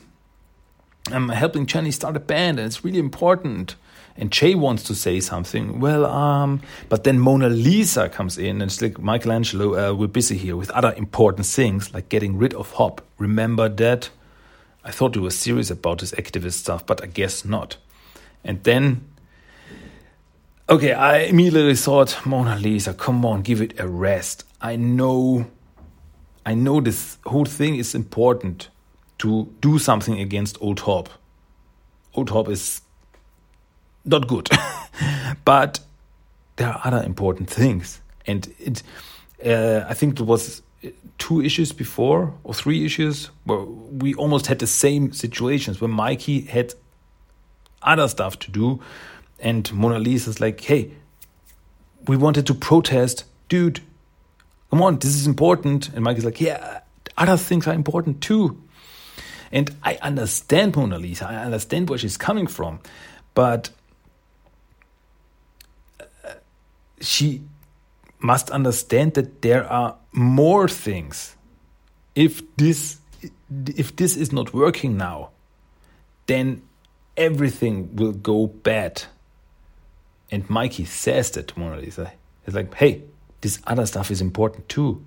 I'm 1.11 1.29
helping 1.29 1.65
Jenny 1.65 1.91
start 1.91 2.15
a 2.15 2.19
band, 2.19 2.59
and 2.59 2.67
it's 2.67 2.83
really 2.83 2.99
important." 2.99 3.75
And 4.17 4.31
Jay 4.31 4.55
wants 4.55 4.83
to 4.83 4.95
say 4.95 5.19
something. 5.19 5.81
Well, 5.81 6.05
um, 6.05 6.61
but 6.87 7.03
then 7.03 7.19
Mona 7.19 7.49
Lisa 7.49 8.07
comes 8.07 8.37
in 8.37 8.61
and 8.61 8.71
it's 8.71 8.81
like, 8.81 8.97
Michelangelo, 8.97 9.91
uh, 9.91 9.93
we're 9.93 10.07
busy 10.07 10.37
here 10.37 10.55
with 10.55 10.71
other 10.71 10.93
important 10.95 11.45
things 11.45 11.93
like 11.93 12.07
getting 12.07 12.37
rid 12.37 12.53
of 12.53 12.71
Hob. 12.71 13.01
Remember 13.17 13.67
that? 13.67 14.09
I 14.85 14.91
thought 14.91 15.15
you 15.15 15.21
were 15.21 15.31
serious 15.31 15.69
about 15.69 15.99
this 15.99 16.11
activist 16.11 16.53
stuff, 16.53 16.85
but 16.85 17.03
I 17.03 17.07
guess 17.07 17.43
not. 17.43 17.75
And 18.43 18.63
then, 18.63 19.05
okay, 20.69 20.93
I 20.93 21.23
immediately 21.23 21.75
thought, 21.75 22.25
Mona 22.25 22.55
Lisa, 22.55 22.93
come 22.93 23.25
on, 23.25 23.41
give 23.41 23.61
it 23.61 23.77
a 23.79 23.87
rest. 23.87 24.45
I 24.61 24.77
know, 24.77 25.47
I 26.45 26.53
know 26.53 26.79
this 26.79 27.17
whole 27.25 27.45
thing 27.45 27.75
is 27.75 27.93
important 27.93 28.69
to 29.17 29.51
do 29.59 29.77
something 29.77 30.19
against 30.21 30.61
Old 30.61 30.81
Hob. 30.81 31.09
Old 32.13 32.29
Hob 32.29 32.47
is 32.47 32.81
not 34.05 34.27
good. 34.27 34.49
but 35.45 35.79
there 36.55 36.69
are 36.69 36.81
other 36.83 37.03
important 37.03 37.49
things. 37.49 38.01
And 38.25 38.53
it, 38.59 38.83
uh, 39.45 39.85
I 39.87 39.93
think 39.93 40.17
there 40.17 40.25
was 40.25 40.61
two 41.17 41.41
issues 41.41 41.71
before 41.71 42.33
or 42.43 42.53
three 42.53 42.85
issues 42.85 43.29
where 43.45 43.59
we 43.61 44.13
almost 44.15 44.47
had 44.47 44.59
the 44.59 44.67
same 44.67 45.13
situations 45.13 45.81
where 45.81 45.87
Mikey 45.87 46.41
had 46.41 46.73
other 47.81 48.07
stuff 48.07 48.39
to 48.39 48.51
do 48.51 48.81
and 49.39 49.71
Mona 49.73 49.99
Lisa's 49.99 50.39
like, 50.39 50.61
hey, 50.61 50.91
we 52.07 52.17
wanted 52.17 52.47
to 52.47 52.53
protest, 52.53 53.25
dude. 53.49 53.81
Come 54.69 54.81
on, 54.81 54.99
this 54.99 55.15
is 55.15 55.27
important. 55.27 55.89
And 55.89 56.03
Mikey's 56.03 56.25
like, 56.25 56.41
yeah, 56.41 56.81
other 57.17 57.37
things 57.37 57.67
are 57.67 57.73
important 57.73 58.21
too. 58.21 58.61
And 59.51 59.75
I 59.83 59.95
understand 60.01 60.75
Mona 60.75 60.97
Lisa. 60.97 61.27
I 61.27 61.35
understand 61.35 61.89
where 61.89 61.97
she's 61.97 62.17
coming 62.17 62.47
from. 62.47 62.79
But 63.33 63.69
she 67.05 67.41
must 68.19 68.49
understand 68.49 69.13
that 69.13 69.41
there 69.41 69.65
are 69.71 69.95
more 70.11 70.67
things. 70.67 71.35
If 72.15 72.41
this 72.55 72.99
if 73.77 73.95
this 73.95 74.15
is 74.15 74.31
not 74.31 74.53
working 74.53 74.97
now, 74.97 75.29
then 76.27 76.61
everything 77.17 77.95
will 77.95 78.11
go 78.11 78.47
bad. 78.47 79.03
And 80.31 80.49
Mikey 80.49 80.85
says 80.85 81.31
that 81.31 81.49
to 81.49 81.59
Mona 81.59 81.77
Lisa. 81.77 82.11
He's 82.45 82.55
like, 82.55 82.73
hey, 82.75 83.03
this 83.41 83.59
other 83.67 83.85
stuff 83.85 84.11
is 84.11 84.21
important 84.21 84.67
too. 84.69 85.03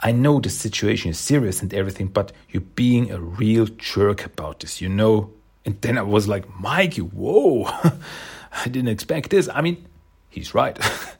I 0.00 0.12
know 0.12 0.40
the 0.40 0.50
situation 0.50 1.10
is 1.10 1.18
serious 1.18 1.62
and 1.62 1.72
everything, 1.72 2.08
but 2.08 2.32
you're 2.50 2.60
being 2.60 3.10
a 3.10 3.20
real 3.20 3.66
jerk 3.66 4.24
about 4.24 4.60
this, 4.60 4.80
you 4.80 4.88
know? 4.88 5.30
And 5.64 5.80
then 5.80 5.98
I 5.98 6.02
was 6.02 6.26
like, 6.28 6.48
Mikey, 6.58 7.02
whoa, 7.02 7.64
I 8.52 8.64
didn't 8.64 8.88
expect 8.88 9.30
this. 9.30 9.48
I 9.52 9.60
mean, 9.60 9.86
he's 10.30 10.54
right. 10.54 10.78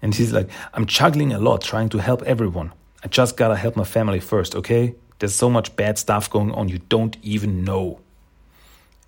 And 0.00 0.14
he's 0.14 0.32
like, 0.32 0.48
I'm 0.74 0.86
juggling 0.86 1.32
a 1.32 1.38
lot, 1.38 1.62
trying 1.62 1.88
to 1.90 1.98
help 1.98 2.22
everyone. 2.22 2.72
I 3.04 3.08
just 3.08 3.36
gotta 3.36 3.56
help 3.56 3.76
my 3.76 3.84
family 3.84 4.20
first, 4.20 4.54
okay? 4.54 4.94
There's 5.18 5.34
so 5.34 5.50
much 5.50 5.74
bad 5.76 5.98
stuff 5.98 6.30
going 6.30 6.52
on, 6.52 6.68
you 6.68 6.78
don't 6.88 7.16
even 7.22 7.64
know. 7.64 8.00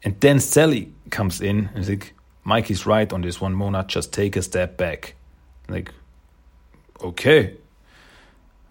And 0.02 0.18
then 0.20 0.40
Sally 0.40 0.92
comes 1.11 1.40
in 1.40 1.70
and 1.74 1.78
is 1.78 1.88
like, 1.88 2.14
Mikey's 2.44 2.87
right 2.87 3.12
on 3.12 3.20
this 3.20 3.40
one, 3.40 3.54
Mona, 3.54 3.85
just 3.87 4.12
take 4.12 4.37
a 4.37 4.42
step 4.42 4.76
back. 4.76 5.14
Like, 5.68 5.92
okay. 7.02 7.56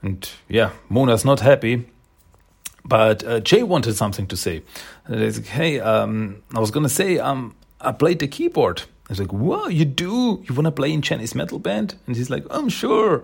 And 0.02 0.30
yeah, 0.48 0.72
Mona's 0.90 1.24
not 1.24 1.40
happy. 1.40 1.86
But 2.86 3.24
uh, 3.24 3.40
Jay 3.42 3.64
wanted 3.64 3.96
something 3.96 4.26
to 4.28 4.38
say. 4.38 4.64
Like, 5.08 5.46
hey, 5.46 5.80
um, 5.80 6.42
I 6.56 6.60
was 6.60 6.72
gonna 6.72 6.90
say, 6.90 7.20
um, 7.20 7.56
I 7.80 7.92
played 7.92 8.20
the 8.20 8.28
keyboard. 8.28 8.84
I 9.10 9.14
was 9.14 9.20
like, 9.20 9.34
"Whoa, 9.34 9.68
you 9.68 9.86
do? 9.86 10.44
You 10.48 10.54
want 10.54 10.66
to 10.66 10.72
play 10.72 10.94
in 10.94 11.02
Chinese 11.02 11.34
metal 11.34 11.58
band?" 11.58 11.96
And 12.06 12.16
he's 12.16 12.30
like, 12.30 12.46
"I'm 12.52 12.70
sure." 12.70 13.24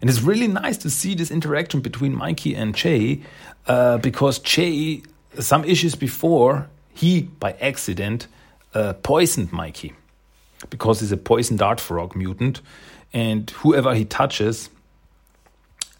And 0.00 0.10
it's 0.10 0.20
really 0.20 0.48
nice 0.48 0.76
to 0.78 0.90
see 0.90 1.14
this 1.14 1.30
interaction 1.30 1.80
between 1.80 2.14
Mikey 2.14 2.54
and 2.54 2.74
Jay, 2.74 3.22
uh, 3.66 3.96
because 3.98 4.38
Jay, 4.38 5.02
some 5.38 5.64
issues 5.64 5.94
before, 5.94 6.68
he 6.92 7.22
by 7.22 7.52
accident 7.52 8.26
uh, 8.74 8.92
poisoned 9.02 9.52
Mikey, 9.52 9.94
because 10.68 11.00
he's 11.00 11.12
a 11.12 11.16
poison 11.16 11.56
dart 11.56 11.80
frog 11.80 12.14
mutant, 12.14 12.60
and 13.14 13.48
whoever 13.62 13.94
he 13.94 14.04
touches 14.04 14.68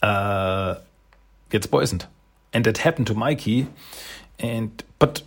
uh, 0.03 0.77
gets 1.49 1.67
poisoned, 1.67 2.05
and 2.53 2.67
that 2.67 2.79
happened 2.79 3.07
to 3.07 3.15
Mikey, 3.15 3.69
and 4.39 4.85
but 4.99 5.23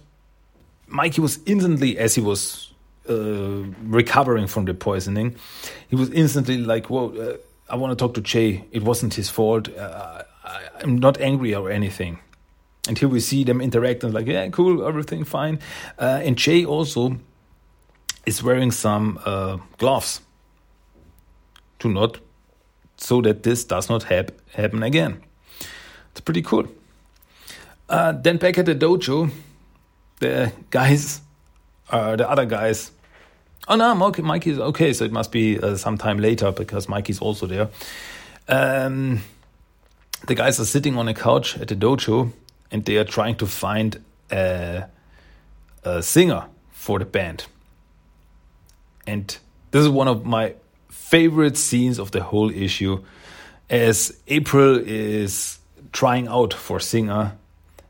Mikey 0.88 1.22
was 1.22 1.40
instantly 1.48 1.98
as 1.98 2.14
he 2.14 2.22
was 2.22 2.69
uh, 3.08 3.64
recovering 3.84 4.48
from 4.48 4.66
the 4.66 4.74
poisoning, 4.74 5.36
he 5.90 5.96
was 5.96 6.10
instantly 6.12 6.58
like, 6.58 6.90
"Whoa, 6.90 7.10
uh, 7.10 7.38
I 7.70 7.76
want 7.76 7.92
to 7.92 7.96
talk 7.96 8.16
to 8.16 8.22
Jay. 8.22 8.66
It 8.72 8.84
wasn't 8.84 9.14
his 9.14 9.30
fault. 9.30 9.70
Uh, 9.76 10.24
I, 10.44 10.84
am 10.84 10.98
not 10.98 11.20
angry 11.22 11.54
or 11.54 11.70
anything." 11.70 12.20
And 12.88 12.98
here 12.98 13.10
we 13.10 13.20
see 13.20 13.44
them 13.44 13.62
interact 13.62 14.04
and 14.04 14.14
like, 14.14 14.28
"Yeah, 14.28 14.50
cool, 14.50 14.88
everything 14.88 15.24
fine." 15.24 15.60
Uh, 15.98 16.22
and 16.24 16.38
Jay 16.38 16.66
also 16.66 17.18
is 18.26 18.44
wearing 18.44 18.72
some 18.72 19.20
uh, 19.26 19.58
gloves 19.78 20.22
to 21.80 21.90
not 21.90 22.20
so 22.98 23.22
that 23.22 23.44
this 23.44 23.64
does 23.64 23.90
not 23.90 24.04
hap 24.04 24.32
happen 24.54 24.84
again. 24.84 25.22
It's 26.12 26.22
pretty 26.22 26.42
cool. 26.42 26.68
Uh, 27.88 28.12
then 28.12 28.38
back 28.38 28.58
at 28.58 28.66
the 28.66 28.76
dojo, 28.76 29.32
the 30.20 30.52
guys, 30.70 31.22
uh, 31.90 32.16
the 32.16 32.30
other 32.30 32.46
guys 32.46 32.92
Oh 33.70 33.76
no, 33.76 33.94
Mikey, 33.94 34.24
Mikey's 34.24 34.58
okay. 34.58 34.94
So 34.94 35.06
it 35.06 35.12
must 35.12 35.32
be 35.32 35.60
uh, 35.60 35.76
sometime 35.76 36.18
later 36.18 36.52
because 36.52 36.90
Mikey's 36.90 37.20
also 37.20 37.46
there. 37.46 37.70
Um, 38.48 39.22
the 40.26 40.34
guys 40.34 40.60
are 40.60 40.66
sitting 40.66 40.98
on 40.98 41.08
a 41.08 41.14
couch 41.14 41.56
at 41.60 41.68
the 41.68 41.76
dojo 41.76 42.32
and 42.72 42.84
they 42.84 42.98
are 42.98 43.04
trying 43.04 43.36
to 43.36 43.46
find 43.46 44.04
a, 44.32 44.86
a 45.84 46.02
singer 46.02 46.46
for 46.72 46.98
the 46.98 47.06
band. 47.06 47.46
And 49.06 49.38
this 49.70 49.84
is 49.84 49.90
one 49.90 50.08
of 50.08 50.26
my 50.26 50.56
favorite 50.90 51.56
scenes 51.56 52.00
of 52.00 52.10
the 52.10 52.24
whole 52.24 52.50
issue 52.50 53.04
as 53.70 54.18
April 54.28 54.78
is 54.78 55.60
trying 55.92 56.28
out 56.28 56.56
for 56.56 56.80
singer 56.80 57.38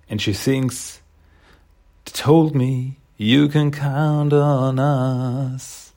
and 0.09 0.21
she 0.21 0.33
sings 0.33 0.99
told 2.05 2.53
me 2.53 2.98
you 3.19 3.49
can 3.49 3.69
count 3.69 4.31
on 4.31 4.79
us. 4.79 5.91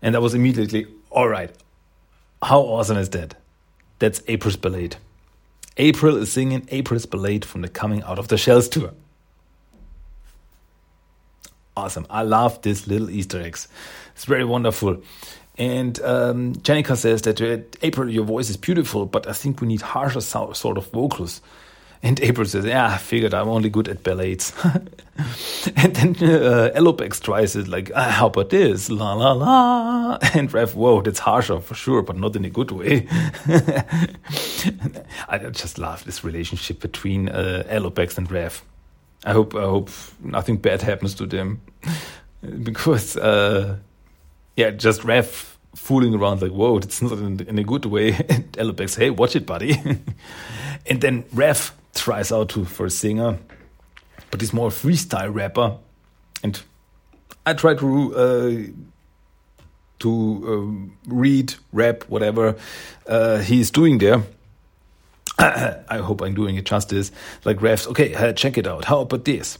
And 0.00 0.14
I 0.14 0.20
was 0.20 0.34
immediately, 0.34 0.86
all 1.10 1.28
right, 1.28 1.50
how 2.40 2.60
awesome 2.60 2.96
is 2.96 3.10
that? 3.10 3.34
That's 3.98 4.22
April's 4.28 4.56
Ballade. 4.56 4.94
April 5.76 6.16
is 6.16 6.30
singing 6.30 6.68
April's 6.70 7.06
Ballade 7.06 7.44
from 7.44 7.62
the 7.62 7.68
Coming 7.68 8.04
Out 8.04 8.20
of 8.20 8.28
the 8.28 8.38
Shells 8.38 8.68
tour. 8.68 8.92
Awesome. 11.76 12.06
I 12.08 12.22
love 12.22 12.62
these 12.62 12.86
little 12.86 13.10
Easter 13.10 13.42
eggs. 13.42 13.66
It's 14.14 14.24
very 14.24 14.44
wonderful. 14.44 15.02
And 15.56 16.00
um, 16.02 16.54
says 16.64 17.22
that 17.22 17.40
uh, 17.40 17.58
April, 17.82 18.08
your 18.08 18.24
voice 18.24 18.48
is 18.48 18.56
beautiful, 18.56 19.06
but 19.06 19.26
I 19.26 19.32
think 19.32 19.60
we 19.60 19.66
need 19.66 19.80
harsher 19.80 20.20
sort 20.20 20.78
of 20.78 20.86
vocals. 20.92 21.40
And 22.02 22.20
April 22.20 22.46
says, 22.46 22.64
Yeah, 22.64 22.86
I 22.86 22.98
figured 22.98 23.34
I'm 23.34 23.48
only 23.48 23.70
good 23.70 23.88
at 23.88 24.02
ballets. 24.02 24.52
and 24.64 25.96
then 25.96 26.10
uh, 26.20 26.70
Alopex 26.76 27.20
tries 27.20 27.56
it, 27.56 27.66
like, 27.66 27.90
ah, 27.94 28.10
How 28.10 28.26
about 28.28 28.50
this? 28.50 28.88
La 28.90 29.14
la 29.14 29.32
la. 29.32 30.18
And 30.34 30.52
Rev, 30.52 30.74
Whoa, 30.74 31.02
that's 31.02 31.18
harsher 31.18 31.60
for 31.60 31.74
sure, 31.74 32.02
but 32.02 32.16
not 32.16 32.36
in 32.36 32.44
a 32.44 32.50
good 32.50 32.70
way. 32.70 33.08
I 35.28 35.38
just 35.50 35.78
love 35.78 36.04
this 36.04 36.22
relationship 36.22 36.80
between 36.80 37.28
uh, 37.28 37.64
Alopex 37.68 38.16
and 38.16 38.30
Rev. 38.30 38.62
I 39.24 39.32
hope, 39.32 39.56
I 39.56 39.62
hope 39.62 39.90
nothing 40.22 40.58
bad 40.58 40.82
happens 40.82 41.14
to 41.16 41.26
them. 41.26 41.60
because, 42.62 43.16
uh, 43.16 43.76
yeah, 44.56 44.70
just 44.70 45.02
Rev 45.02 45.58
fooling 45.74 46.14
around 46.14 46.42
like, 46.42 46.52
whoa, 46.52 46.78
it's 46.78 47.02
not 47.02 47.12
in, 47.12 47.40
in 47.40 47.58
a 47.58 47.64
good 47.64 47.86
way. 47.86 48.12
And 48.28 48.52
Alopex, 48.52 48.96
hey, 48.96 49.10
watch 49.10 49.34
it, 49.34 49.46
buddy. 49.46 49.76
and 50.86 51.00
then 51.00 51.24
Rev 51.32 51.72
tries 51.94 52.32
out 52.32 52.50
to 52.50 52.64
for 52.64 52.86
a 52.86 52.90
singer, 52.90 53.38
but 54.30 54.40
he's 54.40 54.52
more 54.52 54.68
a 54.68 54.70
freestyle 54.70 55.34
rapper, 55.34 55.76
and 56.42 56.60
I 57.44 57.54
try 57.54 57.74
to 57.74 58.16
uh, 58.16 58.52
to 60.00 60.90
uh, 61.08 61.12
read, 61.12 61.54
rap, 61.72 62.04
whatever 62.04 62.56
uh, 63.06 63.38
he's 63.38 63.70
doing 63.70 63.98
there. 63.98 64.22
I 65.38 65.98
hope 65.98 66.20
I'm 66.20 66.34
doing 66.34 66.56
it 66.56 66.64
justice. 66.64 67.12
Like 67.44 67.58
refs, 67.58 67.86
okay, 67.88 68.14
uh, 68.14 68.32
check 68.32 68.58
it 68.58 68.66
out. 68.66 68.84
How 68.84 69.00
about 69.00 69.24
this? 69.24 69.58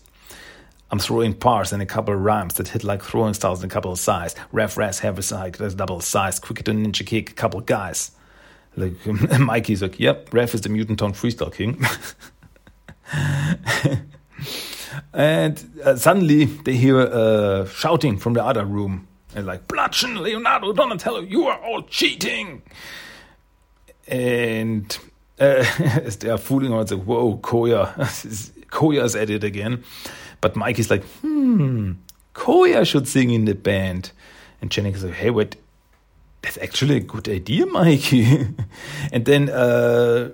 I'm 0.90 0.98
throwing 0.98 1.34
parts 1.34 1.72
and 1.72 1.82
a 1.82 1.86
couple 1.86 2.14
of 2.14 2.20
rhymes 2.20 2.54
that 2.54 2.68
hit 2.68 2.82
like 2.82 3.02
throwing 3.02 3.34
styles 3.34 3.62
in 3.62 3.70
a 3.70 3.72
couple 3.72 3.92
of 3.92 3.98
size. 3.98 4.34
Ref, 4.52 4.76
res, 4.76 5.00
heavy 5.00 5.22
side, 5.22 5.54
there's 5.54 5.74
double 5.74 6.00
size. 6.00 6.38
Quicker 6.38 6.62
to 6.64 6.72
ninja 6.72 7.06
kick, 7.06 7.30
a 7.30 7.34
couple 7.34 7.60
of 7.60 7.66
guys. 7.66 8.10
Like 8.76 8.94
Mikey's 9.38 9.82
like, 9.82 9.98
yep, 9.98 10.32
Rev 10.32 10.54
is 10.54 10.60
the 10.62 10.68
Mutant 10.68 10.98
Town 10.98 11.12
freestyle 11.12 11.52
king. 11.52 11.80
and 15.12 15.80
uh, 15.84 15.96
suddenly 15.96 16.44
they 16.44 16.74
hear 16.74 17.00
uh, 17.00 17.66
shouting 17.66 18.18
from 18.18 18.34
the 18.34 18.44
other 18.44 18.64
room. 18.64 19.06
And 19.34 19.46
like, 19.46 19.68
Bludgeon, 19.68 20.22
Leonardo, 20.22 20.72
Donatello, 20.72 21.20
you 21.20 21.46
are 21.46 21.58
all 21.58 21.82
cheating. 21.82 22.62
And 24.06 24.98
uh, 25.38 25.64
as 25.78 26.16
they 26.16 26.30
are 26.30 26.38
fooling 26.38 26.72
around, 26.72 26.90
like, 26.90 27.02
whoa, 27.02 27.38
Koya, 27.38 27.94
Koya's 28.70 29.14
at 29.14 29.30
it 29.30 29.44
again. 29.44 29.84
But 30.40 30.56
Mikey's 30.56 30.90
like, 30.90 31.04
hmm, 31.20 31.92
Koya 32.34 32.86
should 32.86 33.08
sing 33.08 33.30
in 33.30 33.44
the 33.44 33.54
band. 33.54 34.12
And 34.60 34.70
Jennika's 34.70 35.04
like, 35.04 35.14
hey, 35.14 35.30
wait, 35.30 35.56
that's 36.42 36.58
actually 36.58 36.96
a 36.96 37.00
good 37.00 37.28
idea, 37.28 37.66
Mikey. 37.78 38.48
and 39.12 39.24
then 39.24 39.48
uh, 39.50 40.30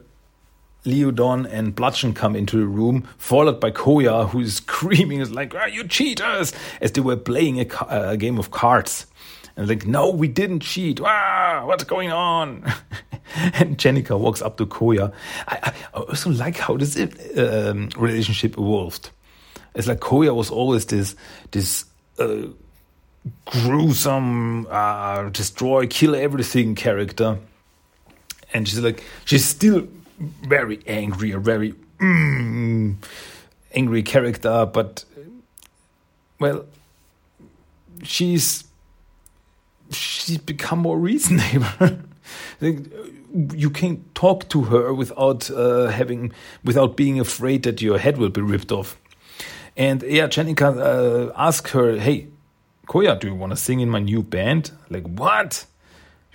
Leo 0.84 1.10
Don 1.10 1.46
and 1.46 1.74
Bludgeon 1.74 2.12
come 2.12 2.36
into 2.36 2.58
the 2.58 2.66
room, 2.66 3.08
followed 3.16 3.60
by 3.60 3.70
Koya, 3.70 4.28
who's 4.28 4.54
screaming, 4.64 5.20
is 5.20 5.30
like, 5.32 5.54
"Are 5.54 5.68
you 5.68 5.86
cheaters!" 5.86 6.52
as 6.80 6.92
they 6.92 7.00
were 7.00 7.16
playing 7.16 7.60
a, 7.60 7.66
a 7.88 8.16
game 8.16 8.38
of 8.38 8.50
cards. 8.50 9.06
And 9.56 9.68
like, 9.68 9.86
no, 9.86 10.10
we 10.10 10.26
didn't 10.26 10.60
cheat. 10.60 11.00
Ah, 11.00 11.62
what's 11.64 11.84
going 11.84 12.10
on? 12.10 12.64
and 13.36 13.78
Jennika 13.78 14.18
walks 14.18 14.42
up 14.42 14.56
to 14.56 14.66
Koya. 14.66 15.12
I, 15.46 15.72
I 15.94 15.98
also 15.98 16.30
like 16.30 16.56
how 16.56 16.76
this 16.76 16.96
um, 17.38 17.88
relationship 17.96 18.54
evolved. 18.54 19.10
It's 19.76 19.86
like 19.86 20.00
Koya 20.00 20.34
was 20.34 20.50
always 20.50 20.86
this 20.86 21.14
this 21.52 21.84
uh, 22.18 22.48
gruesome, 23.44 24.66
uh, 24.70 25.28
destroy, 25.30 25.86
kill 25.86 26.14
everything 26.14 26.74
character, 26.74 27.38
and 28.52 28.68
she's 28.68 28.80
like 28.80 29.02
she's 29.24 29.44
still 29.44 29.88
very 30.42 30.80
angry, 30.86 31.32
a 31.32 31.38
very 31.38 31.74
mm, 31.98 32.94
angry 33.72 34.02
character, 34.02 34.66
but 34.66 35.04
well, 36.38 36.66
she's 38.02 38.64
she's 39.90 40.38
become 40.38 40.80
more 40.80 40.98
reasonable. 40.98 41.98
you 43.54 43.70
can't 43.70 44.14
talk 44.14 44.48
to 44.48 44.62
her 44.62 44.92
without 44.94 45.50
uh, 45.50 45.86
having 45.86 46.32
without 46.62 46.96
being 46.96 47.20
afraid 47.20 47.62
that 47.64 47.82
your 47.82 47.98
head 47.98 48.18
will 48.18 48.30
be 48.30 48.40
ripped 48.40 48.72
off. 48.72 48.98
And 49.76 50.02
yeah, 50.02 50.28
Jennika 50.28 50.76
uh, 50.78 51.32
asked 51.36 51.70
her, 51.70 51.96
"Hey, 51.98 52.28
Koya, 52.86 53.18
do 53.18 53.28
you 53.28 53.34
want 53.34 53.52
to 53.52 53.56
sing 53.56 53.80
in 53.80 53.90
my 53.90 54.00
new 54.00 54.22
band?" 54.22 54.70
Like, 54.90 55.06
what? 55.06 55.66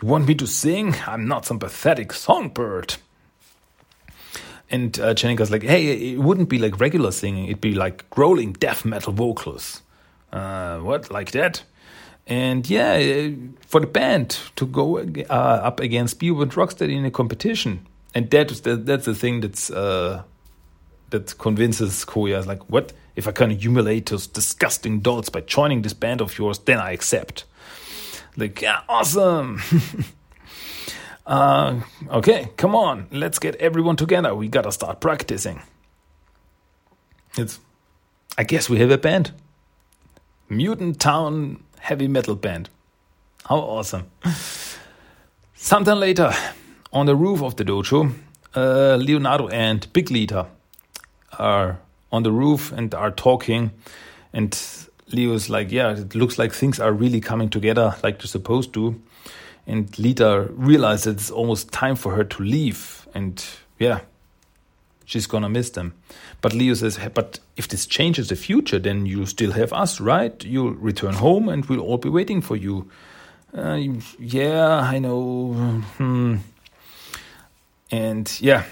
You 0.01 0.07
want 0.07 0.27
me 0.27 0.35
to 0.35 0.47
sing? 0.47 0.95
I'm 1.05 1.27
not 1.27 1.45
some 1.45 1.59
pathetic 1.59 2.13
songbird. 2.13 2.95
And 4.71 4.99
uh, 4.99 5.13
Jennika's 5.13 5.51
like, 5.51 5.63
"Hey, 5.63 6.13
it 6.13 6.19
wouldn't 6.19 6.49
be 6.49 6.59
like 6.59 6.79
regular 6.79 7.11
singing. 7.11 7.45
It'd 7.45 7.61
be 7.61 7.73
like 7.73 8.09
growling 8.09 8.53
death 8.53 8.85
metal 8.85 9.13
vocals." 9.13 9.81
Uh, 10.31 10.77
what, 10.79 11.09
like 11.09 11.31
that? 11.31 11.63
And 12.27 12.69
yeah, 12.69 12.93
uh, 12.93 13.31
for 13.65 13.81
the 13.81 13.87
band 13.87 14.39
to 14.55 14.67
go 14.67 14.99
uh, 14.99 15.33
up 15.33 15.79
against 15.79 16.19
Bebop 16.19 16.53
Rocksteady 16.53 16.95
in 16.95 17.03
a 17.03 17.11
competition, 17.11 17.87
and 18.13 18.29
that's 18.29 18.59
the, 18.59 18.75
that's 18.75 19.05
the 19.05 19.15
thing 19.15 19.41
that's 19.41 19.71
uh, 19.71 20.21
that 21.09 21.37
convinces 21.37 22.05
Koya 22.05 22.45
like, 22.45 22.69
what 22.69 22.93
if 23.15 23.27
I 23.27 23.31
can 23.31 23.49
humiliate 23.51 24.07
those 24.07 24.27
disgusting 24.27 24.99
dolls 24.99 25.29
by 25.29 25.41
joining 25.41 25.81
this 25.81 25.93
band 25.93 26.21
of 26.21 26.37
yours? 26.37 26.59
Then 26.59 26.79
I 26.79 26.91
accept. 26.91 27.45
Like, 28.37 28.61
yeah, 28.61 28.81
awesome. 28.87 29.61
uh, 31.25 31.81
okay, 32.09 32.49
come 32.57 32.75
on, 32.75 33.07
let's 33.11 33.39
get 33.39 33.55
everyone 33.55 33.95
together. 33.95 34.33
We 34.35 34.47
gotta 34.47 34.71
start 34.71 35.01
practicing. 35.01 35.61
It's, 37.37 37.59
I 38.37 38.43
guess 38.43 38.69
we 38.69 38.79
have 38.79 38.91
a 38.91 38.97
band. 38.97 39.31
Mutant 40.49 40.99
Town 40.99 41.63
heavy 41.79 42.07
metal 42.07 42.35
band. 42.35 42.69
How 43.45 43.57
awesome. 43.57 44.09
Sometime 45.55 45.99
later, 45.99 46.31
on 46.93 47.05
the 47.05 47.15
roof 47.15 47.41
of 47.41 47.55
the 47.55 47.65
dojo, 47.65 48.13
uh, 48.55 48.95
Leonardo 48.95 49.47
and 49.49 49.91
Big 49.93 50.11
Lita 50.11 50.47
are 51.39 51.79
on 52.11 52.23
the 52.23 52.31
roof 52.31 52.71
and 52.71 52.93
are 52.93 53.11
talking. 53.11 53.71
And 54.33 54.57
Leo's 55.11 55.49
like, 55.49 55.71
Yeah, 55.71 55.91
it 55.91 56.15
looks 56.15 56.37
like 56.37 56.53
things 56.53 56.79
are 56.79 56.91
really 56.91 57.21
coming 57.21 57.49
together 57.49 57.95
like 58.03 58.19
they're 58.19 58.27
supposed 58.27 58.73
to. 58.73 59.01
And 59.65 59.97
Lita 59.99 60.49
realizes 60.51 61.07
it's 61.07 61.31
almost 61.31 61.71
time 61.71 61.95
for 61.95 62.15
her 62.15 62.23
to 62.23 62.43
leave. 62.43 63.07
And 63.13 63.43
yeah, 63.77 64.01
she's 65.05 65.27
gonna 65.27 65.49
miss 65.49 65.71
them. 65.71 65.93
But 66.41 66.53
Leo 66.53 66.73
says, 66.73 66.99
but 67.13 67.39
if 67.57 67.67
this 67.67 67.85
changes 67.85 68.29
the 68.29 68.35
future, 68.35 68.79
then 68.79 69.05
you 69.05 69.25
still 69.25 69.51
have 69.51 69.73
us, 69.73 69.99
right? 69.99 70.43
You'll 70.43 70.71
return 70.71 71.13
home 71.13 71.49
and 71.49 71.65
we'll 71.65 71.81
all 71.81 71.97
be 71.97 72.09
waiting 72.09 72.41
for 72.41 72.55
you. 72.55 72.89
Uh, 73.55 73.79
yeah, 74.17 74.79
I 74.79 74.99
know. 74.99 75.53
Hmm. 75.97 76.37
And 77.91 78.31
yeah, 78.39 78.63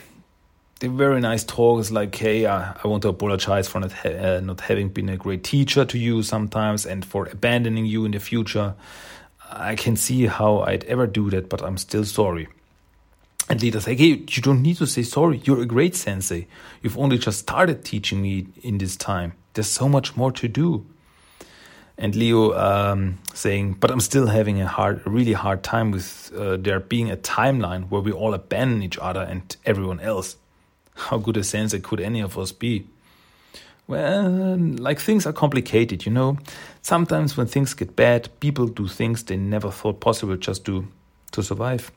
the 0.79 0.89
very 0.89 1.19
nice 1.21 1.43
talk 1.43 1.79
is 1.79 1.91
like, 1.91 2.15
hey, 2.15 2.45
uh, 2.45 2.73
I 2.83 2.87
want 2.87 3.01
to 3.03 3.09
apologize 3.09 3.67
for 3.67 3.79
not, 3.79 3.91
ha 3.91 4.09
uh, 4.09 4.39
not 4.43 4.61
having 4.61 4.89
been 4.89 5.09
a 5.09 5.17
great 5.17 5.43
teacher 5.43 5.85
to 5.85 5.97
you 5.97 6.23
sometimes 6.23 6.85
and 6.85 7.03
for 7.03 7.27
abandoning 7.27 7.85
you 7.85 8.05
in 8.05 8.11
the 8.11 8.19
future. 8.19 8.75
I 9.51 9.75
can 9.75 9.95
see 9.95 10.27
how 10.27 10.59
I'd 10.59 10.83
ever 10.85 11.07
do 11.07 11.29
that, 11.29 11.49
but 11.49 11.61
I'm 11.63 11.77
still 11.77 12.03
sorry. 12.03 12.47
And 13.49 13.61
Lita 13.61 13.79
say, 13.79 13.95
hey, 13.95 14.23
you 14.29 14.41
don't 14.41 14.61
need 14.61 14.77
to 14.77 14.85
say 14.85 15.03
sorry. 15.03 15.41
You're 15.45 15.61
a 15.61 15.65
great 15.65 15.95
sensei. 15.95 16.47
You've 16.81 16.97
only 16.97 17.17
just 17.17 17.39
started 17.39 17.85
teaching 17.85 18.21
me 18.21 18.47
in 18.61 18.77
this 18.77 18.97
time. 18.97 19.33
There's 19.53 19.69
so 19.69 19.87
much 19.87 20.17
more 20.17 20.31
to 20.33 20.47
do. 20.47 20.85
And 21.97 22.13
Leo 22.13 22.53
um, 22.53 23.17
saying, 23.33 23.77
but 23.79 23.89
I'm 23.89 24.01
still 24.01 24.27
having 24.27 24.61
a 24.61 24.67
hard, 24.67 25.01
a 25.05 25.09
really 25.09 25.33
hard 25.33 25.63
time 25.63 25.91
with 25.91 26.31
uh, 26.35 26.57
there 26.57 26.79
being 26.79 27.09
a 27.09 27.17
timeline 27.17 27.89
where 27.89 28.01
we 28.01 28.11
all 28.11 28.33
abandon 28.35 28.83
each 28.83 28.99
other 28.99 29.21
and 29.21 29.55
everyone 29.65 30.01
else. 30.01 30.35
How 30.97 31.17
good 31.17 31.37
a 31.37 31.43
sensei 31.43 31.79
could 31.79 32.01
any 32.01 32.21
of 32.21 32.37
us 32.37 32.51
be? 32.51 32.85
Well, 33.87 34.57
like 34.57 34.99
things 34.99 35.25
are 35.25 35.31
complicated, 35.33 36.05
you 36.05 36.11
know. 36.11 36.37
Sometimes 36.81 37.37
when 37.37 37.47
things 37.47 37.73
get 37.73 37.95
bad, 37.95 38.29
people 38.41 38.67
do 38.67 38.87
things 38.87 39.23
they 39.23 39.37
never 39.37 39.71
thought 39.71 40.01
possible 40.01 40.35
just 40.35 40.65
to 40.65 40.87
to 41.31 41.43
survive. 41.43 41.91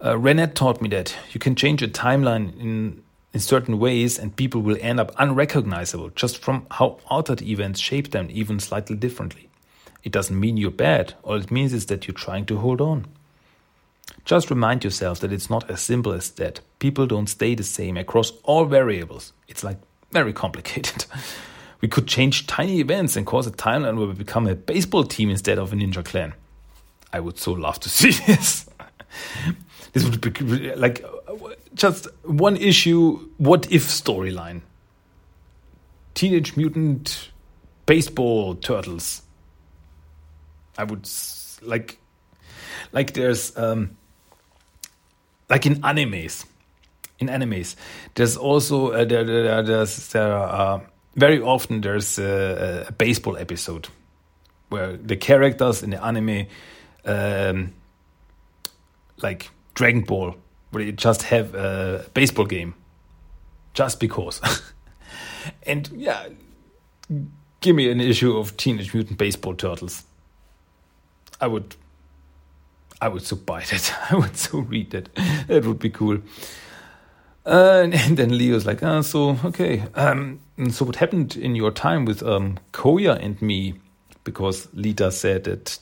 Uh, 0.00 0.46
taught 0.54 0.80
me 0.80 0.88
that 0.88 1.14
you 1.32 1.40
can 1.40 1.54
change 1.54 1.82
a 1.82 1.88
timeline 1.88 2.58
in, 2.60 3.02
in 3.32 3.40
certain 3.40 3.78
ways 3.78 4.18
and 4.18 4.36
people 4.36 4.62
will 4.62 4.78
end 4.80 5.00
up 5.00 5.12
unrecognizable 5.18 6.10
just 6.10 6.38
from 6.38 6.64
how 6.70 6.98
altered 7.06 7.42
events 7.42 7.80
shape 7.80 8.12
them 8.12 8.28
even 8.30 8.60
slightly 8.60 8.94
differently. 8.94 9.48
It 10.04 10.12
doesn't 10.12 10.38
mean 10.38 10.56
you're 10.56 10.70
bad, 10.70 11.14
all 11.24 11.34
it 11.34 11.50
means 11.50 11.72
is 11.72 11.86
that 11.86 12.06
you're 12.06 12.14
trying 12.14 12.46
to 12.46 12.58
hold 12.58 12.80
on. 12.80 13.06
Just 14.28 14.50
remind 14.50 14.84
yourself 14.84 15.20
that 15.20 15.32
it's 15.32 15.48
not 15.48 15.70
as 15.70 15.80
simple 15.80 16.12
as 16.12 16.28
that. 16.32 16.60
People 16.80 17.06
don't 17.06 17.28
stay 17.28 17.54
the 17.54 17.64
same 17.64 17.96
across 17.96 18.30
all 18.42 18.66
variables. 18.66 19.32
It's 19.48 19.64
like 19.64 19.78
very 20.12 20.34
complicated. 20.34 21.06
we 21.80 21.88
could 21.88 22.06
change 22.06 22.46
tiny 22.46 22.78
events 22.78 23.16
and 23.16 23.24
cause 23.24 23.46
a 23.46 23.50
timeline 23.50 23.96
where 23.96 24.06
we 24.06 24.12
become 24.12 24.46
a 24.46 24.54
baseball 24.54 25.04
team 25.04 25.30
instead 25.30 25.58
of 25.58 25.72
a 25.72 25.76
ninja 25.76 26.04
clan. 26.04 26.34
I 27.10 27.20
would 27.20 27.38
so 27.38 27.52
love 27.52 27.80
to 27.80 27.88
see 27.98 28.10
this. 28.26 28.68
This 29.94 30.04
would 30.04 30.20
be 30.20 30.74
like 30.74 31.02
just 31.72 32.06
one 32.22 32.58
issue. 32.58 33.30
What 33.38 33.72
if 33.72 33.84
storyline? 33.84 34.60
Teenage 36.12 36.58
Mutant 36.58 37.30
Baseball 37.86 38.54
Turtles. 38.56 39.22
I 40.76 40.84
would 40.84 41.08
like, 41.62 41.98
like 42.92 43.14
there's 43.14 43.56
um, 43.56 43.96
like 45.48 45.66
in 45.66 45.76
animes. 45.82 46.44
In 47.20 47.26
animes, 47.26 47.74
there's 48.14 48.36
also 48.36 48.92
uh, 48.92 49.04
there, 49.04 49.24
there, 49.24 49.62
there's 49.62 50.08
there 50.08 50.32
are, 50.32 50.76
uh, 50.76 50.80
very 51.16 51.40
often 51.40 51.80
there's 51.80 52.16
a, 52.16 52.86
a, 52.88 52.92
baseball 52.92 53.36
episode 53.36 53.88
where 54.68 54.96
the 54.96 55.16
characters 55.16 55.82
in 55.82 55.90
the 55.90 56.04
anime 56.04 56.46
um, 57.04 57.72
like 59.22 59.50
Dragon 59.74 60.02
Ball, 60.02 60.36
where 60.70 60.84
they 60.84 60.92
just 60.92 61.22
have 61.22 61.54
a 61.54 62.06
baseball 62.14 62.44
game, 62.44 62.74
just 63.74 64.00
because. 64.00 64.40
and 65.64 65.88
yeah, 65.88 66.28
give 67.60 67.74
me 67.74 67.90
an 67.90 68.00
issue 68.00 68.36
of 68.36 68.56
Teenage 68.56 68.94
Mutant 68.94 69.18
Baseball 69.18 69.54
Turtles. 69.54 70.04
I 71.40 71.46
would, 71.46 71.76
I 73.00 73.08
would 73.08 73.22
so 73.22 73.36
buy 73.36 73.64
that. 73.70 73.94
I 74.10 74.16
would 74.16 74.36
so 74.36 74.58
read 74.58 74.90
that. 74.90 75.08
That 75.46 75.64
would 75.64 75.78
be 75.78 75.90
cool. 75.90 76.18
Uh, 77.46 77.88
and 77.92 78.18
then 78.18 78.36
Leo's 78.36 78.66
like, 78.66 78.82
oh, 78.82 79.00
so 79.00 79.38
okay. 79.44 79.84
Um, 79.94 80.40
so 80.70 80.84
what 80.84 80.96
happened 80.96 81.36
in 81.36 81.54
your 81.54 81.70
time 81.70 82.04
with 82.04 82.22
um, 82.22 82.58
Koya 82.72 83.18
and 83.22 83.40
me? 83.40 83.74
Because 84.24 84.68
Lita 84.74 85.10
said 85.10 85.44
that 85.44 85.78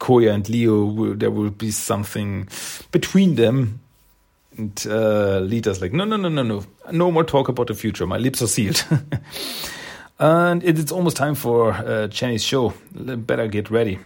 Koya 0.00 0.32
and 0.32 0.48
Leo, 0.48 0.84
will, 0.84 1.14
there 1.14 1.30
will 1.30 1.50
be 1.50 1.70
something 1.70 2.48
between 2.90 3.34
them. 3.34 3.80
And 4.56 4.86
uh, 4.88 5.40
Lita's 5.40 5.82
like, 5.82 5.92
no, 5.92 6.04
no, 6.04 6.16
no, 6.16 6.30
no, 6.30 6.42
no, 6.42 6.64
no 6.90 7.10
more 7.10 7.24
talk 7.24 7.48
about 7.48 7.66
the 7.66 7.74
future. 7.74 8.06
My 8.06 8.16
lips 8.16 8.40
are 8.40 8.46
sealed. 8.46 8.82
and 10.18 10.64
it's 10.64 10.90
almost 10.90 11.18
time 11.18 11.34
for 11.34 11.72
uh, 11.72 12.06
Jenny's 12.06 12.42
show. 12.42 12.72
Better 12.94 13.48
get 13.48 13.70
ready. 13.70 13.98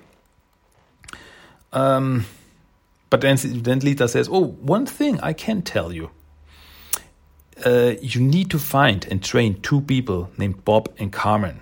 Um, 1.72 2.26
but 3.10 3.20
then, 3.20 3.36
then 3.62 3.80
Lita 3.80 4.08
says, 4.08 4.28
oh, 4.30 4.44
one 4.44 4.86
thing 4.86 5.20
I 5.20 5.32
can 5.32 5.62
tell 5.62 5.92
you. 5.92 6.10
Uh, 7.64 7.94
you 8.00 8.20
need 8.20 8.50
to 8.50 8.58
find 8.58 9.06
and 9.10 9.22
train 9.22 9.60
two 9.60 9.82
people 9.82 10.30
named 10.38 10.64
Bob 10.64 10.88
and 10.98 11.12
Carmen. 11.12 11.60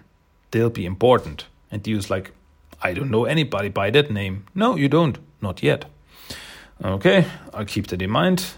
They'll 0.51 0.71
be 0.71 0.87
important. 0.87 1.47
And 1.71 1.85
Leo's 1.87 2.09
like, 2.09 2.33
I 2.81 2.95
don't 2.95 3.11
know 3.11 3.25
anybody 3.25 3.69
by 3.69 3.91
that 3.91 4.11
name. 4.11 4.47
No, 4.55 4.77
you 4.77 4.89
don't. 4.89 5.19
Not 5.41 5.63
yet. 5.63 5.87
Okay, 6.83 7.27
I'll 7.53 7.65
keep 7.65 7.89
that 7.89 8.01
in 8.01 8.11
mind 8.11 8.55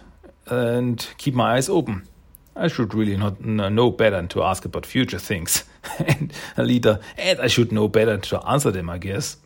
and 0.46 1.06
keep 1.16 1.34
my 1.34 1.54
eyes 1.54 1.68
open. 1.68 2.06
I 2.54 2.68
should 2.68 2.92
really 2.92 3.16
not 3.16 3.42
know 3.42 3.90
better 3.90 4.26
to 4.26 4.42
ask 4.42 4.64
about 4.66 4.84
future 4.84 5.18
things. 5.18 5.64
and 5.98 6.32
a 6.56 6.62
leader, 6.62 7.00
and 7.16 7.40
I 7.40 7.46
should 7.46 7.72
know 7.72 7.88
better 7.88 8.18
to 8.18 8.40
answer 8.46 8.70
them, 8.70 8.90
I 8.90 8.98
guess. 8.98 9.36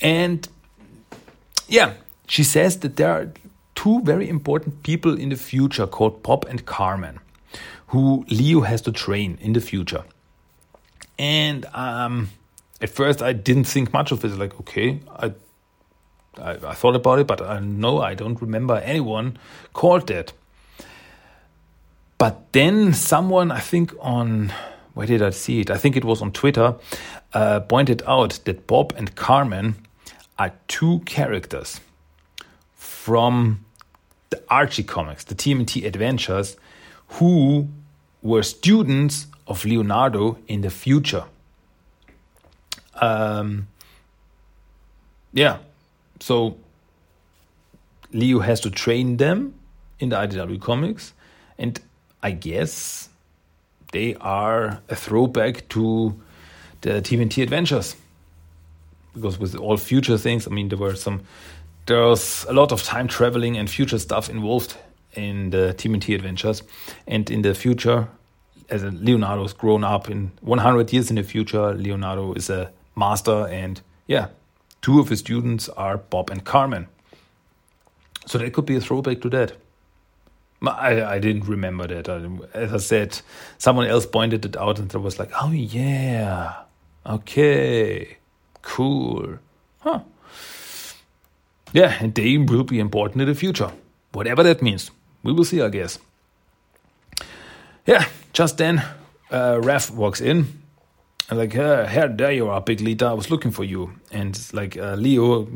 And 0.00 0.48
yeah, 1.68 1.94
she 2.26 2.44
says 2.44 2.78
that 2.80 2.96
there 2.96 3.10
are 3.10 3.32
two 3.74 4.00
very 4.02 4.28
important 4.28 4.82
people 4.82 5.18
in 5.18 5.28
the 5.28 5.36
future 5.36 5.86
called 5.86 6.22
Bob 6.22 6.44
and 6.48 6.64
Carmen, 6.64 7.20
who 7.88 8.24
Leo 8.28 8.62
has 8.62 8.80
to 8.82 8.92
train 8.92 9.38
in 9.40 9.52
the 9.52 9.60
future. 9.60 10.04
And 11.18 11.66
um, 11.66 12.30
at 12.80 12.90
first, 12.90 13.22
I 13.22 13.32
didn't 13.32 13.64
think 13.64 13.92
much 13.92 14.12
of 14.12 14.24
it. 14.24 14.28
Like, 14.28 14.58
okay, 14.60 15.00
I, 15.16 15.32
I, 16.40 16.50
I 16.52 16.74
thought 16.74 16.96
about 16.96 17.18
it, 17.18 17.26
but 17.26 17.40
I 17.40 17.60
know 17.60 18.00
I 18.00 18.14
don't 18.14 18.40
remember 18.40 18.76
anyone 18.76 19.38
called 19.72 20.08
that. 20.08 20.32
But 22.18 22.52
then 22.52 22.94
someone, 22.94 23.50
I 23.50 23.60
think 23.60 23.94
on 24.00 24.52
where 24.94 25.06
did 25.06 25.20
I 25.20 25.30
see 25.30 25.60
it? 25.60 25.70
I 25.70 25.76
think 25.76 25.94
it 25.96 26.04
was 26.04 26.22
on 26.22 26.32
Twitter, 26.32 26.74
uh, 27.34 27.60
pointed 27.60 28.02
out 28.06 28.40
that 28.44 28.66
Bob 28.66 28.94
and 28.96 29.14
Carmen 29.14 29.74
are 30.38 30.52
two 30.68 31.00
characters 31.00 31.80
from 32.74 33.64
the 34.30 34.42
Archie 34.48 34.82
comics, 34.82 35.24
the 35.24 35.34
TMNT 35.34 35.84
Adventures, 35.86 36.56
who 37.08 37.68
were 38.22 38.42
students 38.42 39.26
of 39.46 39.64
Leonardo 39.64 40.38
in 40.48 40.60
the 40.62 40.70
future. 40.70 41.24
Um, 42.94 43.68
yeah, 45.32 45.58
so 46.20 46.56
Leo 48.12 48.40
has 48.40 48.60
to 48.60 48.70
train 48.70 49.18
them 49.18 49.54
in 50.00 50.08
the 50.08 50.16
IDW 50.16 50.60
comics, 50.60 51.12
and 51.58 51.80
I 52.22 52.32
guess 52.32 53.08
they 53.92 54.14
are 54.16 54.82
a 54.88 54.96
throwback 54.96 55.68
to 55.70 56.18
the 56.80 57.00
TMNT 57.02 57.42
Adventures. 57.42 57.96
Because 59.16 59.38
with 59.38 59.56
all 59.56 59.76
future 59.76 60.18
things, 60.18 60.46
I 60.46 60.50
mean, 60.50 60.68
there 60.68 60.78
were 60.78 60.94
some, 60.94 61.22
there 61.86 62.02
was 62.02 62.44
a 62.48 62.52
lot 62.52 62.70
of 62.70 62.82
time 62.82 63.08
traveling 63.08 63.56
and 63.56 63.68
future 63.68 63.98
stuff 63.98 64.28
involved 64.30 64.76
in 65.14 65.50
the 65.50 65.74
TMNT 65.76 66.14
Adventures, 66.14 66.62
and 67.06 67.28
in 67.30 67.42
the 67.42 67.54
future, 67.54 68.08
as 68.68 68.84
Leonardo's 68.84 69.52
grown 69.52 69.82
up 69.82 70.10
in 70.10 70.30
100 70.42 70.92
years 70.92 71.10
in 71.10 71.16
the 71.16 71.22
future, 71.22 71.72
Leonardo 71.74 72.34
is 72.34 72.50
a 72.50 72.70
master, 72.94 73.46
and 73.48 73.80
yeah, 74.06 74.28
two 74.82 75.00
of 75.00 75.08
his 75.08 75.20
students 75.20 75.68
are 75.70 75.96
Bob 75.96 76.30
and 76.30 76.44
Carmen. 76.44 76.86
So 78.26 78.38
that 78.38 78.52
could 78.52 78.66
be 78.66 78.76
a 78.76 78.80
throwback 78.80 79.20
to 79.22 79.30
that. 79.30 79.52
I, 80.62 81.02
I 81.02 81.18
didn't 81.18 81.46
remember 81.46 81.86
that. 81.86 82.08
As 82.54 82.72
I 82.72 82.78
said, 82.78 83.20
someone 83.58 83.86
else 83.86 84.06
pointed 84.06 84.44
it 84.44 84.56
out, 84.56 84.78
and 84.78 84.92
I 84.94 84.98
was 84.98 85.18
like, 85.18 85.30
oh, 85.40 85.52
yeah, 85.52 86.54
okay, 87.04 88.16
cool. 88.66 89.38
Huh. 89.80 90.00
Yeah, 91.72 91.96
and 92.00 92.14
they 92.14 92.36
will 92.38 92.64
be 92.64 92.78
important 92.78 93.22
in 93.22 93.28
the 93.28 93.34
future. 93.34 93.70
Whatever 94.12 94.42
that 94.42 94.62
means. 94.62 94.90
We 95.22 95.32
will 95.32 95.44
see, 95.44 95.62
I 95.62 95.68
guess. 95.68 95.98
Yeah, 97.86 98.04
just 98.32 98.58
then, 98.58 98.82
uh, 99.30 99.60
Rev 99.62 99.90
walks 99.90 100.20
in 100.20 100.46
and 101.28 101.38
like, 101.38 101.56
uh, 101.56 101.86
here, 101.86 102.08
there 102.08 102.32
you 102.32 102.48
are, 102.48 102.60
Big 102.60 102.80
Lita. 102.80 103.06
I 103.06 103.12
was 103.12 103.30
looking 103.30 103.50
for 103.50 103.64
you. 103.64 103.92
And 104.12 104.38
like, 104.52 104.76
uh, 104.76 104.94
Leo, 104.94 105.48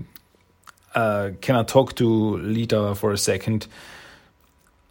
uh, 0.94 1.31
can 1.40 1.57
I 1.57 1.62
talk 1.62 1.94
to 1.96 2.37
Lita 2.38 2.94
for 2.94 3.12
a 3.12 3.18
second? 3.18 3.66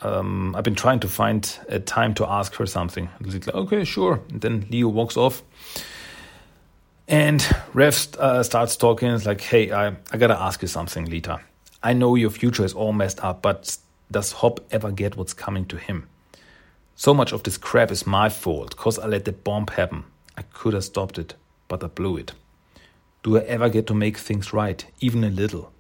Um, 0.02 0.56
I've 0.56 0.64
been 0.64 0.76
trying 0.76 1.02
to 1.02 1.10
find 1.10 1.58
a 1.68 1.80
time 1.80 2.14
to 2.16 2.26
ask 2.26 2.56
her 2.56 2.66
something. 2.66 3.10
Like, 3.20 3.48
okay, 3.54 3.84
sure. 3.84 4.22
And 4.30 4.40
then 4.40 4.68
Leo 4.70 4.88
walks 4.88 5.18
off. 5.18 5.44
And 7.10 7.44
Rev 7.74 8.08
uh, 8.20 8.44
starts 8.44 8.78
talking. 8.78 9.10
It's 9.10 9.26
like, 9.26 9.42
hey, 9.42 9.72
I, 9.72 9.96
I 10.12 10.18
gotta 10.18 10.40
ask 10.40 10.62
you 10.62 10.68
something, 10.68 11.06
Lita. 11.06 11.42
I 11.82 11.94
know 11.94 12.14
your 12.14 12.30
future 12.30 12.64
is 12.64 12.74
all 12.74 12.94
messed 12.94 13.24
up, 13.24 13.42
but 13.42 13.78
does 14.12 14.32
Hob 14.32 14.62
ever 14.70 14.92
get 14.92 15.18
what's 15.18 15.34
coming 15.34 15.66
to 15.66 15.78
him? 15.78 16.08
So 16.96 17.16
much 17.16 17.32
of 17.34 17.42
this 17.42 17.58
crap 17.58 17.90
is 17.90 18.06
my 18.06 18.30
fault, 18.30 18.76
cause 18.76 19.00
I 19.00 19.08
let 19.08 19.26
the 19.26 19.32
bomb 19.32 19.66
happen. 19.68 20.04
I 20.38 20.44
could 20.44 20.76
have 20.76 20.84
stopped 20.84 21.18
it, 21.18 21.34
but 21.68 21.84
I 21.84 21.88
blew 21.88 22.16
it. 22.18 22.34
Do 23.24 23.38
I 23.38 23.42
ever 23.42 23.70
get 23.70 23.88
to 23.88 23.96
make 23.96 24.18
things 24.18 24.54
right, 24.54 24.86
even 25.00 25.24
a 25.24 25.30
little? 25.30 25.72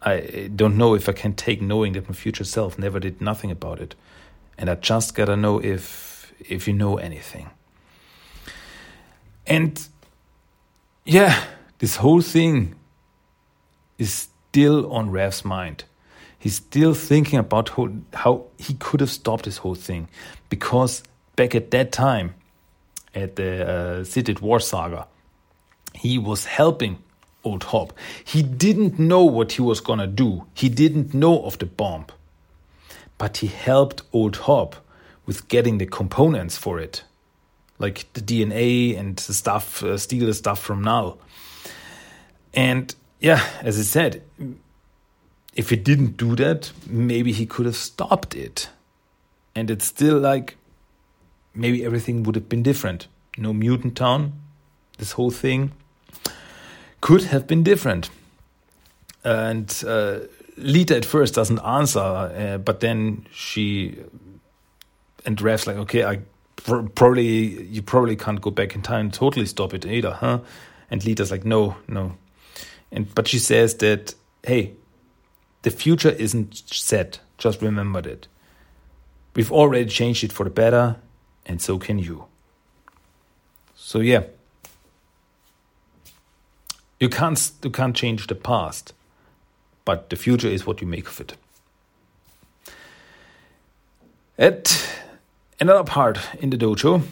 I 0.00 0.50
don't 0.54 0.78
know 0.78 0.94
if 0.94 1.10
I 1.10 1.12
can 1.12 1.34
take 1.34 1.60
knowing 1.60 1.92
that 1.92 2.08
my 2.08 2.14
future 2.14 2.44
self 2.44 2.78
never 2.78 2.98
did 3.00 3.20
nothing 3.20 3.50
about 3.50 3.80
it. 3.80 3.96
And 4.56 4.70
I 4.70 4.76
just 4.76 5.14
gotta 5.14 5.36
know 5.36 5.58
if 5.62 6.32
if 6.48 6.66
you 6.66 6.72
know 6.72 6.96
anything. 6.96 7.50
And 9.46 9.86
yeah, 11.08 11.42
this 11.78 11.96
whole 11.96 12.20
thing 12.20 12.74
is 13.96 14.28
still 14.50 14.92
on 14.92 15.10
Rev's 15.10 15.42
mind. 15.42 15.84
He's 16.38 16.56
still 16.56 16.92
thinking 16.92 17.38
about 17.38 17.70
how, 17.70 17.88
how 18.12 18.44
he 18.58 18.74
could 18.74 19.00
have 19.00 19.10
stopped 19.10 19.46
this 19.46 19.56
whole 19.56 19.74
thing. 19.74 20.08
Because 20.50 21.02
back 21.34 21.54
at 21.54 21.70
that 21.70 21.92
time, 21.92 22.34
at 23.14 23.36
the 23.36 23.66
uh, 23.66 24.04
City 24.04 24.34
War 24.34 24.60
saga, 24.60 25.06
he 25.94 26.18
was 26.18 26.44
helping 26.44 26.98
Old 27.42 27.64
Hob. 27.64 27.94
He 28.22 28.42
didn't 28.42 28.98
know 28.98 29.24
what 29.24 29.52
he 29.52 29.62
was 29.62 29.80
gonna 29.80 30.06
do. 30.06 30.44
He 30.52 30.68
didn't 30.68 31.14
know 31.14 31.42
of 31.42 31.58
the 31.58 31.66
bomb. 31.66 32.04
But 33.16 33.38
he 33.38 33.46
helped 33.46 34.02
Old 34.12 34.36
Hob 34.36 34.76
with 35.24 35.48
getting 35.48 35.78
the 35.78 35.86
components 35.86 36.58
for 36.58 36.78
it, 36.78 37.02
like 37.78 38.12
the 38.12 38.20
DNA 38.20 38.98
and 38.98 39.16
the 39.16 39.34
stuff, 39.34 39.82
uh, 39.82 39.96
steal 39.96 40.26
the 40.26 40.34
stuff 40.34 40.60
from 40.60 40.82
Null. 40.82 41.18
And 42.54 42.94
yeah, 43.20 43.46
as 43.62 43.78
I 43.78 43.82
said, 43.82 44.22
if 45.54 45.70
he 45.70 45.76
didn't 45.76 46.16
do 46.16 46.36
that, 46.36 46.72
maybe 46.86 47.32
he 47.32 47.46
could 47.46 47.66
have 47.66 47.76
stopped 47.76 48.34
it. 48.34 48.68
And 49.54 49.70
it's 49.70 49.86
still 49.86 50.18
like 50.18 50.56
maybe 51.54 51.84
everything 51.84 52.22
would 52.22 52.34
have 52.34 52.48
been 52.48 52.62
different. 52.62 53.08
No 53.36 53.52
mutant 53.52 53.96
town, 53.96 54.32
this 54.98 55.12
whole 55.12 55.30
thing 55.30 55.72
could 57.00 57.24
have 57.24 57.46
been 57.46 57.62
different. 57.62 58.10
And 59.24 59.84
uh, 59.86 60.20
Lita 60.56 60.96
at 60.96 61.04
first 61.04 61.34
doesn't 61.34 61.60
answer, 61.60 62.00
uh, 62.00 62.58
but 62.58 62.80
then 62.80 63.26
she 63.32 63.98
and 65.24 65.40
Rev's 65.40 65.66
like, 65.66 65.76
okay, 65.76 66.04
I 66.04 66.20
probably 66.94 67.64
you 67.64 67.82
probably 67.82 68.16
can't 68.16 68.40
go 68.40 68.50
back 68.50 68.74
in 68.74 68.82
time 68.82 69.00
and 69.06 69.14
totally 69.14 69.46
stop 69.46 69.74
it 69.74 69.86
either, 69.86 70.12
huh? 70.12 70.40
And 70.90 71.04
Lita's 71.04 71.30
like, 71.30 71.44
no, 71.44 71.76
no. 71.86 72.16
And 72.90 73.12
but 73.14 73.28
she 73.28 73.38
says 73.38 73.74
that, 73.76 74.14
hey, 74.44 74.72
the 75.62 75.70
future 75.70 76.10
isn't 76.10 76.62
set. 76.66 77.20
Just 77.36 77.62
remember 77.62 78.02
that. 78.02 78.26
We've 79.34 79.52
already 79.52 79.86
changed 79.86 80.24
it 80.24 80.32
for 80.32 80.44
the 80.44 80.50
better, 80.50 80.96
and 81.46 81.60
so 81.60 81.78
can 81.78 81.98
you. 81.98 82.24
So 83.74 84.00
yeah. 84.00 84.24
You 87.00 87.08
can't 87.08 87.52
you 87.62 87.70
can't 87.70 87.94
change 87.94 88.26
the 88.26 88.34
past, 88.34 88.92
but 89.84 90.10
the 90.10 90.16
future 90.16 90.48
is 90.48 90.66
what 90.66 90.80
you 90.80 90.86
make 90.86 91.06
of 91.06 91.20
it. 91.20 91.36
At 94.36 94.97
another 95.60 95.84
part 95.84 96.18
in 96.40 96.50
the 96.50 96.56
dojo, 96.56 97.02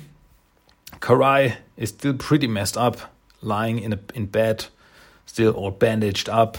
Karai 1.01 1.57
is 1.77 1.91
still 1.91 2.15
pretty 2.15 2.47
messed 2.47 2.77
up, 2.77 2.99
lying 3.43 3.79
in 3.79 3.93
a, 3.93 3.99
in 4.15 4.27
bed, 4.27 4.67
still 5.27 5.53
all 5.53 5.71
bandaged 5.71 6.29
up. 6.29 6.59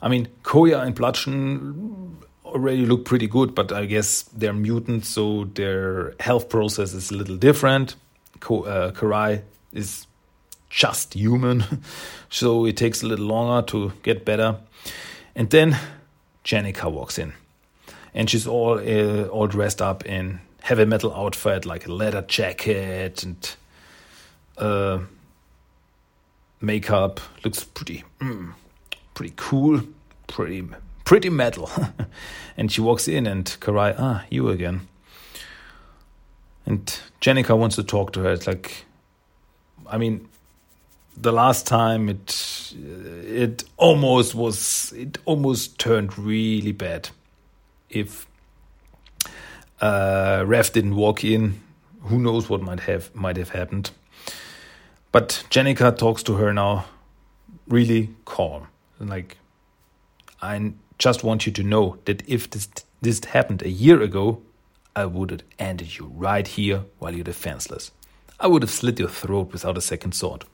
I 0.00 0.08
mean, 0.08 0.28
Koya 0.42 0.84
and 0.84 0.94
Bludgeon 0.94 2.18
already 2.44 2.86
look 2.86 3.04
pretty 3.04 3.26
good, 3.26 3.54
but 3.54 3.72
I 3.72 3.86
guess 3.86 4.22
they're 4.22 4.52
mutants, 4.52 5.08
so 5.08 5.44
their 5.44 6.14
health 6.20 6.48
process 6.48 6.94
is 6.94 7.10
a 7.10 7.14
little 7.14 7.36
different. 7.36 7.96
Ko, 8.40 8.62
uh, 8.62 8.92
Karai 8.92 9.42
is 9.72 10.06
just 10.70 11.14
human, 11.14 11.64
so 12.30 12.66
it 12.66 12.76
takes 12.76 13.02
a 13.02 13.06
little 13.06 13.26
longer 13.26 13.66
to 13.68 13.92
get 14.02 14.24
better. 14.24 14.58
And 15.34 15.50
then 15.50 15.76
Jennika 16.44 16.90
walks 16.90 17.18
in, 17.18 17.32
and 18.14 18.30
she's 18.30 18.46
all 18.46 18.78
uh, 18.78 19.24
all 19.24 19.46
dressed 19.46 19.82
up 19.82 20.06
in 20.06 20.40
heavy 20.66 20.84
metal 20.84 21.14
outfit, 21.14 21.64
like 21.64 21.86
a 21.86 21.92
leather 21.92 22.22
jacket 22.22 23.22
and 23.22 23.56
uh, 24.58 24.98
makeup. 26.60 27.20
Looks 27.44 27.62
pretty, 27.62 28.02
mm, 28.20 28.52
pretty 29.14 29.32
cool, 29.36 29.80
pretty 30.26 30.66
pretty 31.04 31.30
metal. 31.30 31.70
and 32.56 32.72
she 32.72 32.80
walks 32.80 33.06
in, 33.06 33.28
and 33.28 33.44
Karai, 33.60 33.94
ah, 33.96 34.24
you 34.28 34.48
again. 34.48 34.88
And 36.66 36.84
Jennika 37.20 37.56
wants 37.56 37.76
to 37.76 37.84
talk 37.84 38.12
to 38.14 38.20
her. 38.22 38.32
It's 38.32 38.48
like, 38.48 38.86
I 39.88 39.98
mean, 39.98 40.28
the 41.16 41.30
last 41.30 41.64
time 41.64 42.08
it 42.08 42.74
it 42.76 43.62
almost 43.76 44.34
was 44.34 44.92
it 44.96 45.18
almost 45.26 45.78
turned 45.78 46.18
really 46.18 46.72
bad. 46.72 47.10
If 47.88 48.26
uh, 49.80 50.44
Rev 50.46 50.72
didn't 50.72 50.96
walk 50.96 51.24
in, 51.24 51.60
who 52.02 52.18
knows 52.18 52.48
what 52.48 52.62
might 52.62 52.80
have 52.80 53.14
might 53.14 53.36
have 53.36 53.50
happened. 53.50 53.90
But 55.12 55.44
Jennika 55.50 55.96
talks 55.96 56.22
to 56.24 56.34
her 56.34 56.52
now, 56.52 56.84
really 57.68 58.10
calm, 58.24 58.68
like 59.00 59.38
I 60.42 60.72
just 60.98 61.24
want 61.24 61.46
you 61.46 61.52
to 61.52 61.62
know 61.62 61.98
that 62.04 62.22
if 62.28 62.50
this 62.50 62.68
this 63.02 63.24
happened 63.24 63.62
a 63.62 63.70
year 63.70 64.00
ago, 64.02 64.42
I 64.94 65.04
would 65.04 65.30
have 65.30 65.42
ended 65.58 65.98
you 65.98 66.10
right 66.14 66.46
here 66.46 66.84
while 66.98 67.14
you're 67.14 67.24
defenseless. 67.24 67.90
I 68.40 68.46
would 68.46 68.62
have 68.62 68.70
slit 68.70 68.98
your 68.98 69.08
throat 69.08 69.52
without 69.52 69.78
a 69.78 69.80
second 69.80 70.14
thought. 70.14 70.44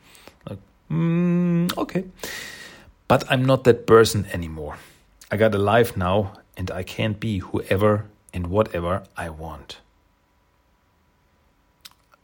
Like, 0.48 0.58
mm, 0.90 1.76
okay. 1.76 2.04
But 3.08 3.24
I'm 3.30 3.44
not 3.44 3.64
that 3.64 3.87
person 3.87 4.26
anymore. 4.32 4.76
I 5.30 5.37
got 5.37 5.54
a 5.54 5.58
life 5.58 5.96
now, 5.96 6.32
and 6.56 6.70
I 6.70 6.82
can't 6.82 7.18
be 7.18 7.38
whoever 7.38 8.06
and 8.33 8.47
whatever 8.49 9.05
I 9.16 9.29
want. 9.29 9.79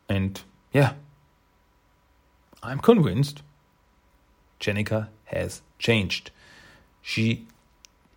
And 0.09 0.41
yeah, 0.73 0.95
I'm 2.63 2.79
convinced 2.79 3.43
Jennika 4.61 5.09
has 5.27 5.63
changed. 5.79 6.31
She 7.03 7.47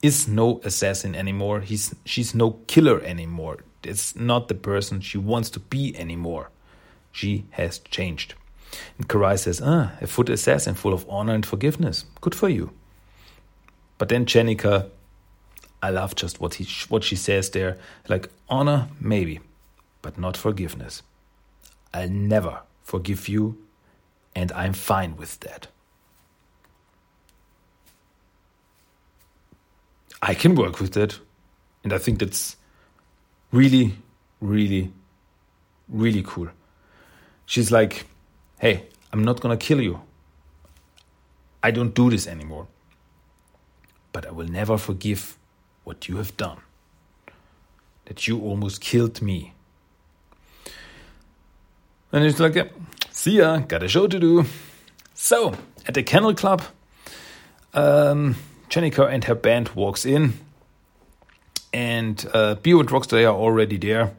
is 0.02 0.28
no 0.28 0.62
assassin 0.64 1.16
anymore. 1.16 1.62
He's 1.62 1.94
she's 2.06 2.34
no 2.34 2.52
killer 2.68 3.02
anymore. 3.02 3.58
It's 3.84 4.16
not 4.16 4.48
the 4.48 4.56
person 4.56 5.02
she 5.02 5.18
wants 5.18 5.50
to 5.52 5.60
be 5.60 5.96
anymore. 5.98 6.50
She 7.12 7.46
has 7.52 7.80
changed. 7.80 8.36
And 8.98 9.08
Karai 9.08 9.38
says, 9.38 9.62
Ah, 9.64 9.94
a 10.02 10.08
foot 10.08 10.30
assassin 10.30 10.76
full 10.76 10.94
of 10.94 11.06
honor 11.10 11.34
and 11.34 11.46
forgiveness. 11.46 12.06
Good 12.22 12.36
for 12.36 12.50
you. 12.50 12.72
But 13.98 14.10
then 14.10 14.26
Jennika, 14.26 14.90
I 15.82 15.90
love 15.90 16.16
just 16.16 16.40
what 16.40 16.56
he 16.56 16.68
what 16.90 17.04
she 17.04 17.16
says 17.16 17.50
there. 17.50 17.78
Like 18.08 18.30
honor, 18.50 18.90
maybe, 19.00 19.40
but 20.02 20.18
not 20.18 20.38
forgiveness. 20.38 21.02
I'll 21.94 22.10
never 22.10 22.62
forgive 22.84 23.28
you, 23.28 23.58
and 24.36 24.52
I'm 24.52 24.74
fine 24.74 25.18
with 25.18 25.40
that. 25.42 25.68
I 30.22 30.34
can 30.36 30.56
work 30.56 30.80
with 30.80 30.94
that. 30.94 31.20
And 31.84 31.94
I 31.94 31.98
think 31.98 32.20
that's 32.20 32.56
really, 33.52 33.96
really, 34.40 34.94
really 35.90 36.24
cool. 36.24 36.50
She's 37.46 37.72
like, 37.72 38.06
hey, 38.60 38.86
I'm 39.12 39.24
not 39.24 39.42
gonna 39.42 39.58
kill 39.58 39.82
you. 39.82 40.02
I 41.64 41.72
don't 41.72 41.94
do 41.94 42.10
this 42.10 42.28
anymore. 42.28 42.68
But 44.12 44.28
I 44.28 44.32
will 44.32 44.48
never 44.48 44.78
forgive 44.78 45.38
what 45.84 46.08
you 46.08 46.18
have 46.18 46.36
done. 46.38 46.58
That 48.06 48.28
you 48.28 48.40
almost 48.40 48.82
killed 48.82 49.22
me. 49.22 49.54
And 52.12 52.26
it's 52.26 52.40
like, 52.40 52.56
yeah, 52.56 52.68
see 53.12 53.38
ya, 53.38 53.60
got 53.60 53.84
a 53.84 53.88
show 53.88 54.08
to 54.08 54.20
do. 54.20 54.46
So, 55.14 55.56
at 55.88 55.94
the 55.94 56.04
Kennel 56.04 56.34
Club, 56.34 56.62
um, 57.74 58.36
and 58.76 59.24
her 59.26 59.36
band 59.36 59.70
walks 59.70 60.06
in, 60.06 60.34
and 61.74 62.26
uh, 62.34 62.56
Bio 62.56 62.80
and 62.80 62.90
Rocksteady 62.90 63.24
are 63.24 63.36
already 63.36 63.78
there, 63.78 64.14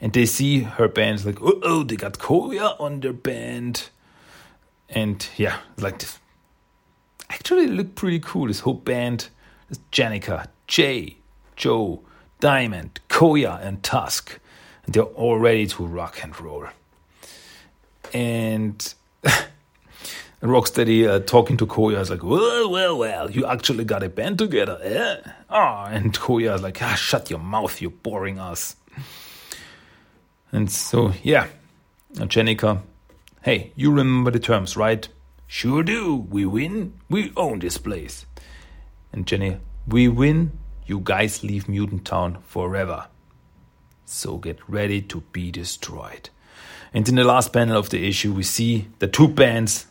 and 0.00 0.12
they 0.12 0.26
see 0.26 0.60
her 0.60 0.88
band 0.88 1.24
like, 1.24 1.38
oh, 1.40 1.82
they 1.84 1.96
got 1.96 2.18
Koya 2.18 2.78
on 2.80 3.00
their 3.00 3.12
band, 3.12 3.88
and 4.88 5.26
yeah, 5.36 5.58
like 5.78 5.98
this. 6.00 6.18
Actually, 7.30 7.66
look 7.66 7.94
pretty 7.94 8.20
cool. 8.20 8.48
This 8.48 8.60
whole 8.60 8.74
band, 8.74 9.28
is 9.72 9.78
Jennika, 9.90 10.46
Jay, 10.66 11.16
Joe, 11.56 12.02
Diamond, 12.40 13.00
Koya, 13.08 13.60
and 13.64 13.82
Tusk, 13.82 14.38
and 14.84 14.94
they're 14.94 15.02
all 15.02 15.38
ready 15.38 15.66
to 15.66 15.86
rock 15.86 16.22
and 16.22 16.38
roll. 16.40 16.66
And 18.12 18.94
Rocksteady 20.42 21.08
uh, 21.08 21.20
talking 21.20 21.56
to 21.56 21.66
Koya 21.66 22.00
is 22.00 22.10
like, 22.10 22.22
well, 22.22 22.70
well, 22.70 22.98
well, 22.98 23.30
you 23.30 23.46
actually 23.46 23.84
got 23.84 24.02
a 24.02 24.08
band 24.08 24.38
together, 24.38 24.78
eh? 24.82 25.30
Oh, 25.50 25.84
and 25.88 26.12
Koya 26.12 26.54
is 26.56 26.62
like, 26.62 26.80
ah, 26.82 26.94
shut 26.94 27.30
your 27.30 27.38
mouth, 27.38 27.80
you're 27.80 27.90
boring 27.90 28.38
us. 28.38 28.76
And 30.52 30.70
so, 30.70 31.14
yeah, 31.22 31.46
and 32.20 32.28
Jennika, 32.28 32.82
hey, 33.42 33.72
you 33.74 33.90
remember 33.90 34.30
the 34.30 34.38
terms, 34.38 34.76
right? 34.76 35.08
Sure 35.46 35.82
do. 35.82 36.16
We 36.16 36.44
win, 36.44 36.94
we 37.08 37.32
own 37.36 37.60
this 37.60 37.78
place. 37.78 38.26
And 39.12 39.26
Jenny, 39.26 39.58
we 39.86 40.08
win, 40.08 40.52
you 40.86 41.00
guys 41.02 41.42
leave 41.42 41.68
Mutant 41.68 42.04
Town 42.04 42.38
forever. 42.46 43.08
So 44.04 44.38
get 44.38 44.58
ready 44.68 45.00
to 45.02 45.20
be 45.32 45.50
destroyed. 45.50 46.30
And 46.94 47.08
in 47.08 47.14
the 47.14 47.24
last 47.24 47.52
panel 47.52 47.78
of 47.78 47.90
the 47.90 48.06
issue, 48.06 48.32
we 48.32 48.42
see 48.42 48.88
the 48.98 49.08
two 49.08 49.28
bands 49.28 49.86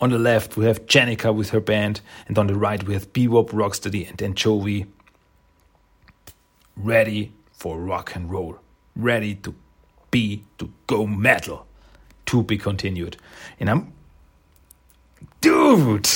on 0.00 0.10
the 0.10 0.18
left, 0.18 0.56
we 0.56 0.64
have 0.64 0.86
Jennika 0.86 1.34
with 1.34 1.50
her 1.50 1.60
band, 1.60 2.00
and 2.26 2.38
on 2.38 2.46
the 2.46 2.54
right, 2.54 2.82
we 2.82 2.94
have 2.94 3.12
Bebop, 3.12 3.50
Rocksteady, 3.50 4.08
and 4.08 4.20
Anchovy. 4.22 4.86
Ready 6.74 7.32
for 7.52 7.78
rock 7.78 8.14
and 8.14 8.30
roll. 8.30 8.58
Ready 8.96 9.34
to 9.36 9.54
be, 10.10 10.44
to 10.56 10.72
go 10.86 11.06
metal. 11.06 11.66
To 12.26 12.42
be 12.42 12.56
continued. 12.56 13.18
And 13.58 13.68
I'm. 13.68 13.92
Dude! 15.40 16.08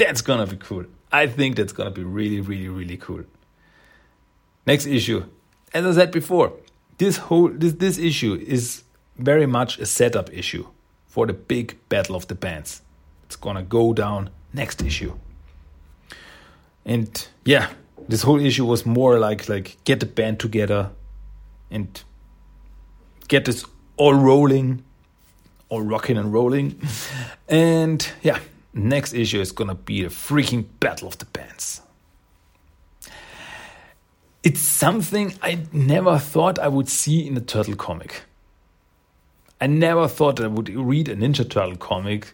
That's 0.00 0.22
gonna 0.22 0.46
be 0.46 0.56
cool. 0.56 0.86
I 1.12 1.26
think 1.26 1.56
that's 1.56 1.74
gonna 1.74 1.90
be 1.90 2.02
really, 2.02 2.40
really, 2.40 2.68
really 2.68 2.96
cool. 2.96 3.24
Next 4.66 4.86
issue. 4.86 5.24
As 5.74 5.84
I 5.84 5.92
said 5.92 6.10
before, 6.10 6.54
this 6.96 7.18
whole 7.18 7.48
this 7.48 7.74
this 7.74 7.98
issue 7.98 8.34
is 8.34 8.82
very 9.18 9.44
much 9.44 9.78
a 9.78 9.84
setup 9.84 10.32
issue 10.32 10.66
for 11.06 11.26
the 11.26 11.34
big 11.34 11.76
battle 11.90 12.16
of 12.16 12.26
the 12.28 12.34
bands. 12.34 12.80
It's 13.24 13.36
gonna 13.36 13.62
go 13.62 13.92
down 13.92 14.30
next 14.54 14.82
issue. 14.82 15.12
And 16.86 17.28
yeah, 17.44 17.68
this 18.08 18.22
whole 18.22 18.40
issue 18.40 18.64
was 18.64 18.86
more 18.86 19.18
like 19.18 19.50
like 19.50 19.76
get 19.84 20.00
the 20.00 20.06
band 20.06 20.40
together 20.40 20.92
and 21.70 22.02
get 23.28 23.44
this 23.44 23.66
all 23.98 24.14
rolling, 24.14 24.82
all 25.68 25.82
rocking 25.82 26.16
and 26.16 26.32
rolling. 26.32 26.80
and 27.48 28.08
yeah, 28.22 28.38
next 28.72 29.12
issue 29.12 29.40
is 29.40 29.52
gonna 29.52 29.74
be 29.74 30.02
the 30.02 30.08
freaking 30.08 30.64
battle 30.80 31.08
of 31.08 31.18
the 31.18 31.26
bands. 31.26 31.82
It's 34.42 34.60
something 34.60 35.34
I 35.42 35.66
never 35.72 36.18
thought 36.18 36.58
I 36.58 36.68
would 36.68 36.88
see 36.88 37.26
in 37.26 37.36
a 37.36 37.40
turtle 37.40 37.76
comic. 37.76 38.22
I 39.60 39.66
never 39.66 40.08
thought 40.08 40.40
I 40.40 40.46
would 40.46 40.70
read 40.70 41.08
a 41.08 41.16
Ninja 41.16 41.48
Turtle 41.48 41.76
comic 41.76 42.32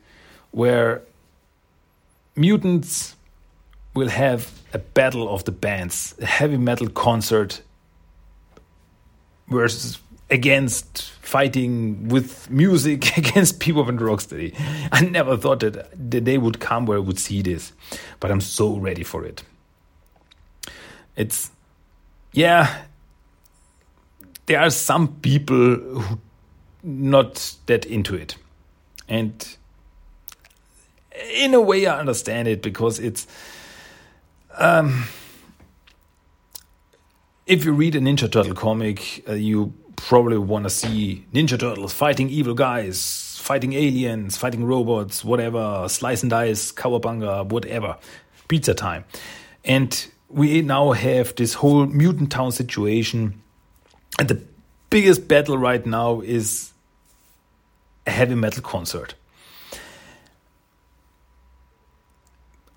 where 0.53 1.03
mutants 2.37 3.17
will 3.95 4.09
have 4.09 4.53
a 4.73 4.79
battle 4.79 5.29
of 5.29 5.45
the 5.45 5.51
bands, 5.51 6.15
a 6.21 6.27
heavy 6.27 6.57
metal 6.57 6.89
concert 6.89 7.63
versus 9.49 9.99
against 10.31 11.03
fighting 11.23 12.09
with 12.09 12.51
music 12.51 13.17
against 13.19 13.61
people 13.61 13.89
in 13.89 13.99
Rocksteady. 13.99 14.55
I 14.93 15.03
never 15.03 15.37
thought 15.37 15.61
that 15.61 15.91
the 15.93 16.21
day 16.21 16.39
would 16.39 16.61
come 16.61 16.87
where 16.87 16.99
I 16.99 17.01
would 17.01 17.19
see 17.19 17.43
this, 17.43 17.73
but 18.21 18.31
I'm 18.31 18.41
so 18.41 18.77
ready 18.77 19.03
for 19.03 19.25
it. 19.25 19.43
It's, 21.17 21.51
yeah, 22.33 22.83
there 24.47 24.61
are 24.61 24.71
some 24.71 25.17
people 25.17 25.77
who 25.77 26.19
not 26.83 27.57
that 27.67 27.85
into 27.85 28.15
it. 28.15 28.37
And 29.09 29.57
in 31.35 31.55
a 31.55 31.61
way, 31.61 31.87
I 31.87 31.99
understand 31.99 32.49
it 32.49 32.63
because 32.63 32.99
it's. 32.99 33.27
Um, 34.59 35.05
if 37.47 37.65
you 37.65 37.73
read 37.73 37.95
a 37.95 38.01
Ninja 38.01 38.31
Turtle 38.31 38.55
comic, 38.55 39.25
uh, 39.29 39.35
you 39.35 39.73
probably 39.97 40.39
want 40.39 40.65
to 40.65 40.71
see 40.71 41.27
Ninja 41.33 41.59
Turtles 41.59 41.93
fighting 41.93 42.29
evil 42.29 42.55
guys, 42.55 43.39
fighting 43.41 43.73
aliens, 43.73 44.37
fighting 44.37 44.65
robots, 44.65 45.25
whatever, 45.25 45.87
slice 45.89 46.23
and 46.23 46.31
dice, 46.31 46.73
cowabunga, 46.73 47.47
whatever, 47.47 47.97
pizza 48.49 48.75
time. 48.75 49.05
And 49.65 50.07
we 50.29 50.63
now 50.63 50.93
have 50.93 51.35
this 51.35 51.55
whole 51.55 51.87
mutant 51.87 52.31
town 52.31 52.53
situation. 52.53 53.43
And 54.19 54.29
the 54.29 54.43
biggest 54.91 55.29
battle 55.29 55.59
right 55.59 55.85
now 55.85 56.21
is 56.21 56.73
a 58.07 58.11
heavy 58.11 58.35
metal 58.35 58.63
concert. 58.63 59.15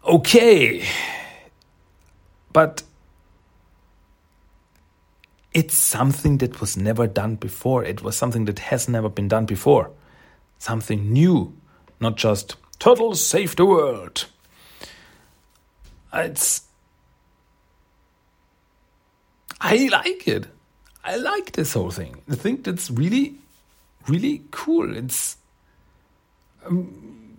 Okay, 0.05 0.87
but 2.51 2.81
it's 5.53 5.75
something 5.75 6.37
that 6.37 6.61
was 6.61 6.77
never 6.77 7.07
done 7.07 7.35
before. 7.35 7.83
It 7.83 8.03
was 8.03 8.15
something 8.15 8.45
that 8.45 8.59
has 8.59 8.87
never 8.87 9.09
been 9.09 9.27
done 9.27 9.45
before. 9.45 9.91
Something 10.59 11.11
new, 11.11 11.53
not 11.99 12.17
just 12.17 12.55
turtles 12.77 13.25
save 13.25 13.55
the 13.55 13.65
world. 13.65 14.25
It's. 16.13 16.63
I 19.61 19.89
like 19.91 20.27
it. 20.27 20.47
I 21.03 21.15
like 21.17 21.53
this 21.53 21.73
whole 21.73 21.91
thing. 21.91 22.21
I 22.29 22.35
think 22.35 22.63
that's 22.63 22.89
really, 22.89 23.35
really 24.07 24.43
cool. 24.51 24.95
It's. 24.95 25.37
I'm 26.65 27.37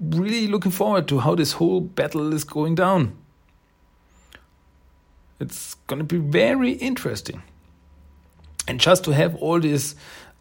really 0.00 0.46
looking 0.48 0.72
forward 0.72 1.08
to 1.08 1.18
how 1.20 1.34
this 1.34 1.52
whole 1.52 1.80
battle 1.80 2.32
is 2.32 2.44
going 2.44 2.74
down. 2.74 3.16
It's 5.40 5.74
going 5.86 5.98
to 5.98 6.04
be 6.04 6.18
very 6.18 6.72
interesting. 6.72 7.42
And 8.68 8.78
just 8.78 9.04
to 9.04 9.12
have 9.12 9.34
all 9.36 9.58
these, 9.58 9.96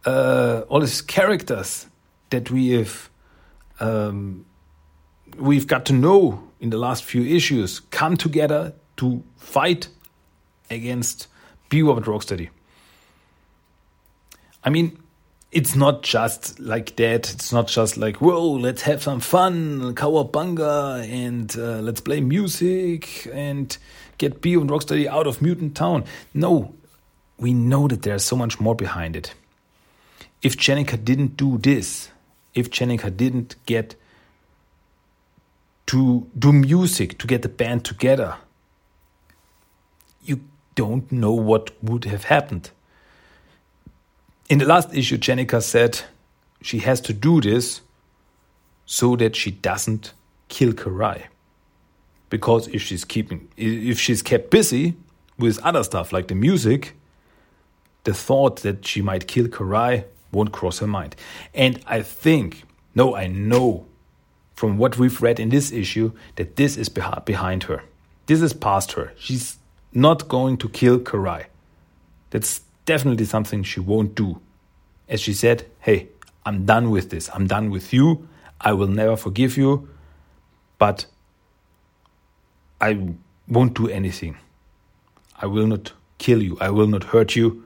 uh, 0.05 0.63
all 0.67 0.81
these 0.81 1.01
characters 1.01 1.87
that 2.29 2.51
we 2.51 2.71
have, 2.71 3.09
um, 3.79 4.45
we've 5.37 5.65
got 5.65 5.85
to 5.85 5.93
know 5.93 6.43
in 6.59 6.69
the 6.69 6.77
last 6.77 7.03
few 7.03 7.23
issues 7.23 7.79
come 7.79 8.17
together 8.17 8.73
to 8.97 9.23
fight 9.37 9.87
against 10.69 11.27
Bebop 11.69 11.97
and 11.97 12.05
Rocksteady. 12.05 12.49
I 14.63 14.69
mean, 14.69 14.98
it's 15.51 15.75
not 15.75 16.03
just 16.03 16.59
like 16.59 16.95
that. 16.97 17.31
It's 17.33 17.51
not 17.51 17.67
just 17.67 17.97
like, 17.97 18.17
whoa, 18.17 18.51
let's 18.51 18.83
have 18.83 19.01
some 19.01 19.19
fun, 19.19 19.95
cowabunga, 19.95 21.09
and 21.09 21.55
uh, 21.57 21.81
let's 21.81 22.01
play 22.01 22.21
music 22.21 23.27
and 23.33 23.75
get 24.17 24.41
Bebop 24.41 24.61
and 24.61 24.69
Rocksteady 24.69 25.07
out 25.07 25.25
of 25.25 25.41
Mutant 25.41 25.75
Town. 25.75 26.03
No, 26.33 26.75
we 27.37 27.53
know 27.53 27.87
that 27.87 28.03
there's 28.03 28.23
so 28.23 28.35
much 28.35 28.59
more 28.59 28.75
behind 28.75 29.15
it. 29.15 29.33
If 30.41 30.55
Jennika 30.55 31.03
didn't 31.03 31.35
do 31.35 31.57
this, 31.57 32.09
if 32.53 32.69
Jennika 32.69 33.15
didn't 33.15 33.55
get 33.65 33.95
to 35.87 36.27
do 36.37 36.53
music, 36.53 37.17
to 37.17 37.25
get 37.25 37.41
the 37.41 37.49
band 37.49 37.83
together, 37.83 38.35
you 40.23 40.41
don't 40.75 41.11
know 41.11 41.33
what 41.33 41.71
would 41.83 42.05
have 42.05 42.25
happened. 42.25 42.69
In 44.49 44.57
the 44.57 44.65
last 44.65 44.93
issue, 44.95 45.17
Jennika 45.17 45.61
said 45.61 46.01
she 46.61 46.79
has 46.79 46.99
to 47.01 47.13
do 47.13 47.39
this 47.39 47.81
so 48.85 49.15
that 49.15 49.35
she 49.35 49.51
doesn't 49.51 50.13
kill 50.47 50.73
Karai. 50.73 51.25
Because 52.31 52.67
if 52.67 52.81
she's 52.81 53.05
keeping 53.05 53.47
if 53.55 53.99
she's 53.99 54.21
kept 54.23 54.49
busy 54.49 54.95
with 55.37 55.59
other 55.63 55.83
stuff 55.83 56.11
like 56.11 56.27
the 56.27 56.35
music 56.35 56.95
the 58.03 58.13
thought 58.13 58.61
that 58.61 58.85
she 58.85 59.01
might 59.01 59.27
kill 59.27 59.47
Karai 59.47 60.05
won't 60.31 60.51
cross 60.51 60.79
her 60.79 60.87
mind. 60.87 61.15
And 61.53 61.81
i 61.87 62.01
think 62.01 62.63
no 62.93 63.15
i 63.15 63.27
know 63.27 63.85
from 64.53 64.77
what 64.77 64.97
we've 64.97 65.21
read 65.21 65.39
in 65.39 65.49
this 65.49 65.71
issue 65.71 66.11
that 66.35 66.55
this 66.55 66.75
is 66.75 66.89
behind 66.89 67.63
her. 67.63 67.81
This 68.25 68.41
is 68.41 68.51
past 68.53 68.91
her. 68.91 69.13
She's 69.17 69.57
not 69.93 70.27
going 70.27 70.57
to 70.57 70.69
kill 70.69 70.99
Karai. 70.99 71.45
That's 72.31 72.61
definitely 72.93 73.25
something 73.35 73.61
she 73.63 73.79
won't 73.91 74.11
do 74.15 74.29
as 75.07 75.19
she 75.25 75.33
said 75.33 75.65
hey 75.87 75.99
i'm 76.45 76.65
done 76.65 76.85
with 76.95 77.09
this 77.13 77.29
i'm 77.35 77.45
done 77.55 77.69
with 77.75 77.87
you 77.97 78.27
i 78.69 78.71
will 78.73 78.93
never 79.01 79.15
forgive 79.25 79.57
you 79.57 79.71
but 80.79 81.05
I 82.81 83.13
won't 83.47 83.73
do 83.73 83.87
anything. 83.89 84.37
I 85.35 85.45
will 85.45 85.67
not 85.67 85.91
kill 86.17 86.41
you. 86.41 86.57
I 86.59 86.69
will 86.69 86.87
not 86.87 87.03
hurt 87.03 87.35
you. 87.35 87.65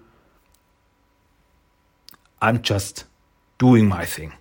I'm 2.41 2.61
just 2.61 3.05
doing 3.57 3.87
my 3.87 4.05
thing. 4.05 4.33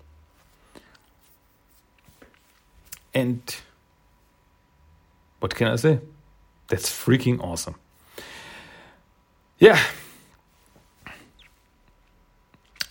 And 3.15 3.43
what 5.41 5.55
can 5.55 5.69
I 5.69 5.77
say? 5.77 6.01
That's 6.69 6.89
freaking 6.89 7.43
awesome. 7.43 7.75
Yeah. 9.59 9.79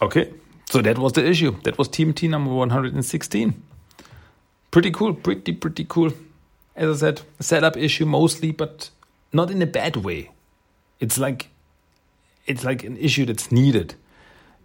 Okay, 0.02 0.34
so 0.70 0.82
that 0.82 0.98
was 0.98 1.14
the 1.14 1.26
issue. 1.26 1.56
That 1.64 1.78
was 1.78 1.88
TMNT 1.90 2.30
number 2.30 2.52
116. 2.52 3.64
Pretty 4.72 4.92
cool, 4.92 5.14
pretty, 5.14 5.54
pretty 5.54 5.86
cool 5.88 6.12
as 6.76 7.04
I 7.04 7.08
said, 7.08 7.22
setup 7.40 7.78
issue 7.78 8.06
mostly, 8.06 8.52
but 8.52 8.90
not 9.34 9.52
in 9.52 9.62
a 9.62 9.66
bad 9.66 9.98
way. 9.98 10.32
It's 11.00 11.18
like 11.18 11.50
it's 12.46 12.64
like 12.64 12.84
an 12.84 12.98
issue 12.98 13.26
that's 13.26 13.52
needed. 13.52 13.96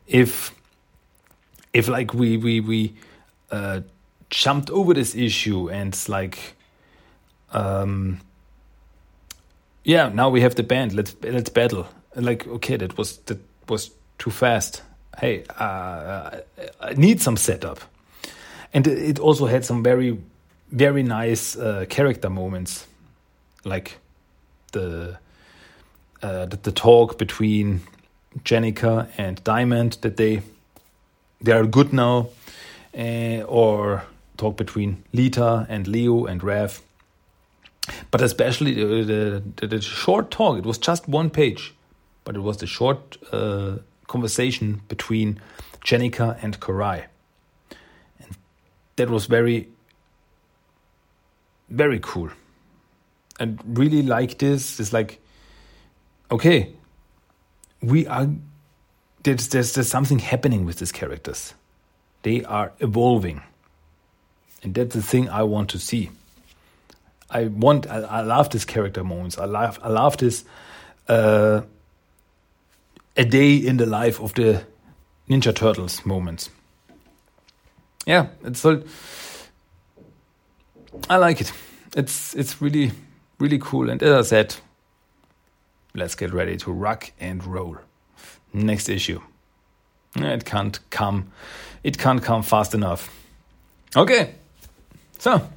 If 0.07 0.55
if 1.72 1.89
like 1.89 2.14
we 2.14 2.37
we 2.37 2.61
we 2.61 2.95
uh, 3.51 3.80
jumped 4.30 4.70
over 4.70 4.95
this 4.95 5.14
issue 5.14 5.70
and 5.70 5.93
it's 5.93 6.09
like 6.09 6.57
um 7.53 8.20
yeah 9.84 10.09
now 10.09 10.28
we 10.28 10.41
have 10.41 10.57
the 10.57 10.64
band 10.64 10.93
let's 10.93 11.14
let's 11.22 11.49
battle 11.49 11.87
like 12.16 12.45
okay 12.49 12.76
that 12.76 12.99
was 12.99 13.18
that 13.18 13.39
was 13.68 13.93
too 14.18 14.30
fast 14.30 14.82
hey 15.18 15.44
uh, 15.58 16.38
I 16.80 16.94
need 16.94 17.20
some 17.20 17.36
setup 17.36 17.80
and 18.72 18.86
it 18.86 19.18
also 19.18 19.46
had 19.46 19.64
some 19.64 19.82
very 19.82 20.18
very 20.70 21.02
nice 21.02 21.56
uh, 21.56 21.84
character 21.88 22.30
moments, 22.30 22.86
like 23.64 23.98
the, 24.72 25.18
uh, 26.22 26.46
the, 26.46 26.56
the 26.56 26.72
talk 26.72 27.18
between 27.18 27.82
Jennika 28.44 29.08
and 29.16 29.42
Diamond 29.44 29.98
that 30.02 30.16
they 30.16 30.42
they 31.40 31.52
are 31.52 31.66
good 31.66 31.92
now, 31.92 32.28
uh, 32.96 33.42
or 33.42 34.04
talk 34.38 34.56
between 34.56 35.04
Lita 35.12 35.66
and 35.68 35.86
Leo 35.86 36.24
and 36.24 36.42
Rev. 36.42 36.80
But 38.10 38.22
especially 38.22 38.74
the, 38.74 39.42
the, 39.56 39.66
the, 39.66 39.80
short 39.80 40.30
talk, 40.30 40.58
it 40.58 40.64
was 40.64 40.78
just 40.78 41.06
one 41.06 41.30
page, 41.30 41.74
but 42.24 42.34
it 42.34 42.40
was 42.40 42.56
the 42.56 42.66
short 42.66 43.18
uh, 43.32 43.76
conversation 44.09 44.82
between 44.88 45.40
Jennika 45.84 46.42
and 46.42 46.59
Karai. 46.61 47.04
And 48.20 48.36
that 48.96 49.11
was 49.11 49.26
very 49.26 49.68
very 51.68 51.98
cool. 52.00 52.30
And 53.38 53.61
really 53.66 54.02
like 54.02 54.38
this. 54.38 54.80
It's 54.80 54.92
like, 54.92 55.20
okay, 56.30 56.72
we 57.82 58.07
are 58.07 58.28
there's, 59.22 59.48
there's 59.48 59.74
there's 59.74 59.88
something 59.88 60.18
happening 60.18 60.64
with 60.64 60.78
these 60.78 60.92
characters. 60.92 61.54
They 62.22 62.44
are 62.44 62.72
evolving. 62.78 63.42
And 64.62 64.74
that's 64.74 64.94
the 64.94 65.02
thing 65.02 65.28
I 65.28 65.42
want 65.42 65.70
to 65.70 65.78
see. 65.78 66.11
I 67.30 67.46
want 67.46 67.86
I, 67.88 67.98
I 68.00 68.20
love 68.22 68.50
this 68.50 68.64
character 68.64 69.04
moments. 69.04 69.38
I 69.38 69.44
love 69.44 69.78
I 69.82 69.88
love 69.88 70.16
this 70.16 70.44
uh, 71.09 71.62
a 73.16 73.24
day 73.24 73.56
in 73.56 73.76
the 73.76 73.86
life 73.86 74.20
of 74.20 74.34
the 74.34 74.64
Ninja 75.28 75.54
Turtles 75.54 76.04
moments. 76.04 76.50
Yeah, 78.06 78.28
it's 78.44 78.60
so 78.60 78.82
I 81.10 81.16
like 81.16 81.40
it. 81.40 81.52
It's 81.96 82.34
it's 82.34 82.60
really 82.62 82.92
really 83.38 83.58
cool. 83.58 83.90
And 83.90 84.02
as 84.02 84.26
I 84.26 84.28
said, 84.28 84.56
let's 85.94 86.14
get 86.14 86.32
ready 86.32 86.56
to 86.58 86.72
rock 86.72 87.12
and 87.18 87.44
roll. 87.44 87.78
Next 88.52 88.88
issue. 88.88 89.20
It 90.14 90.44
can't 90.44 90.78
come. 90.90 91.32
It 91.82 91.98
can't 91.98 92.22
come 92.22 92.42
fast 92.42 92.74
enough. 92.74 93.10
Okay. 93.94 94.34
So, 95.18 95.48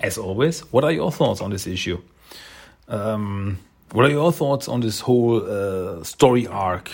as 0.00 0.18
always, 0.18 0.60
what 0.72 0.84
are 0.84 0.92
your 0.92 1.10
thoughts 1.10 1.40
on 1.40 1.50
this 1.50 1.66
issue? 1.66 2.00
Um, 2.88 3.58
what 3.94 4.04
are 4.04 4.10
your 4.10 4.32
thoughts 4.32 4.68
on 4.68 4.80
this 4.80 5.00
whole 5.00 5.42
uh, 5.42 6.04
story 6.04 6.46
arc? 6.46 6.90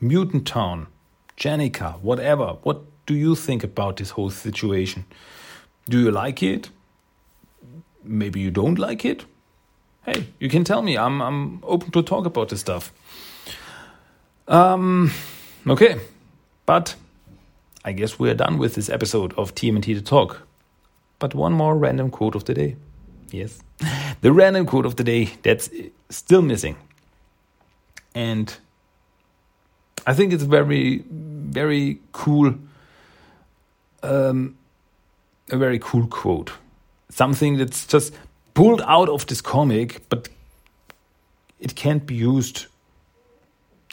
Mutant 0.00 0.46
Town, 0.46 0.86
Jennika, 1.36 1.98
whatever. 2.00 2.56
What 2.62 2.82
do 3.06 3.14
you 3.14 3.34
think 3.34 3.64
about 3.64 3.96
this 3.96 4.10
whole 4.10 4.30
situation? 4.30 5.04
Do 5.88 5.98
you 5.98 6.10
like 6.10 6.42
it? 6.42 6.70
maybe 8.08 8.40
you 8.40 8.50
don't 8.50 8.78
like 8.78 9.04
it. 9.04 9.24
hey, 10.04 10.26
you 10.40 10.48
can 10.48 10.64
tell 10.64 10.82
me. 10.82 10.96
I'm 10.96 11.20
I'm 11.20 11.60
open 11.62 11.90
to 11.92 12.02
talk 12.02 12.26
about 12.26 12.48
this 12.48 12.60
stuff. 12.60 12.92
Um, 14.46 15.10
okay, 15.66 16.00
but 16.64 16.94
I 17.84 17.92
guess 17.92 18.18
we're 18.18 18.34
done 18.34 18.58
with 18.58 18.74
this 18.74 18.88
episode 18.88 19.34
of 19.34 19.54
TMNT 19.54 19.94
to 19.94 20.02
Talk. 20.02 20.42
But 21.18 21.34
one 21.34 21.52
more 21.52 21.76
random 21.76 22.10
quote 22.10 22.34
of 22.34 22.44
the 22.44 22.54
day. 22.54 22.76
Yes, 23.30 23.58
the 24.22 24.32
random 24.32 24.66
quote 24.66 24.86
of 24.86 24.96
the 24.96 25.04
day 25.04 25.30
that's 25.42 25.68
still 26.10 26.42
missing, 26.42 26.76
and 28.14 28.56
I 30.06 30.14
think 30.14 30.32
it's 30.32 30.44
very, 30.44 31.04
very 31.10 32.00
cool. 32.12 32.54
Um, 34.02 34.56
a 35.50 35.56
very 35.56 35.78
cool 35.78 36.06
quote, 36.06 36.52
something 37.08 37.56
that's 37.56 37.86
just 37.86 38.14
pulled 38.54 38.82
out 38.82 39.08
of 39.08 39.26
this 39.26 39.40
comic, 39.40 40.08
but 40.08 40.28
it 41.58 41.74
can't 41.74 42.06
be 42.06 42.14
used 42.14 42.66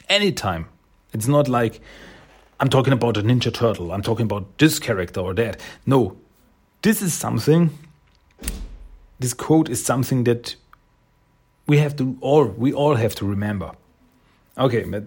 anytime. 0.10 0.68
It's 1.14 1.28
not 1.28 1.48
like 1.48 1.80
I'm 2.60 2.70
talking 2.70 2.94
about 2.94 3.18
a 3.18 3.22
Ninja 3.22 3.54
Turtle, 3.54 3.92
I'm 3.92 4.02
talking 4.02 4.26
about 4.26 4.58
this 4.58 4.80
character 4.80 5.22
or 5.22 5.34
that. 5.36 5.60
No, 5.86 6.18
this 6.82 7.02
is 7.02 7.14
something, 7.14 7.70
this 9.20 9.34
quote 9.34 9.70
is 9.70 9.84
something 9.84 10.24
that 10.26 10.56
we 11.68 11.78
have 11.78 11.96
to 11.98 12.18
all, 12.22 12.46
we 12.46 12.74
all 12.74 12.96
have 12.96 13.16
to 13.16 13.26
remember. 13.26 13.72
Okay, 14.58 14.84
but 14.84 15.04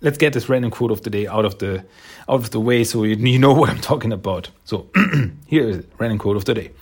let's 0.00 0.18
get 0.18 0.32
this 0.32 0.48
random 0.48 0.70
quote 0.70 0.90
of 0.90 1.02
the 1.02 1.10
day 1.10 1.26
out 1.26 1.44
of 1.44 1.58
the 1.58 1.84
out 2.28 2.40
of 2.40 2.50
the 2.50 2.60
way 2.60 2.84
so 2.84 3.04
you, 3.04 3.16
you 3.16 3.38
know 3.38 3.52
what 3.52 3.70
I'm 3.70 3.80
talking 3.80 4.12
about. 4.12 4.50
So 4.64 4.88
here 5.46 5.68
is 5.68 5.78
it, 5.78 5.92
random 5.98 6.18
quote 6.18 6.36
of 6.36 6.44
the 6.44 6.54
day. 6.54 6.72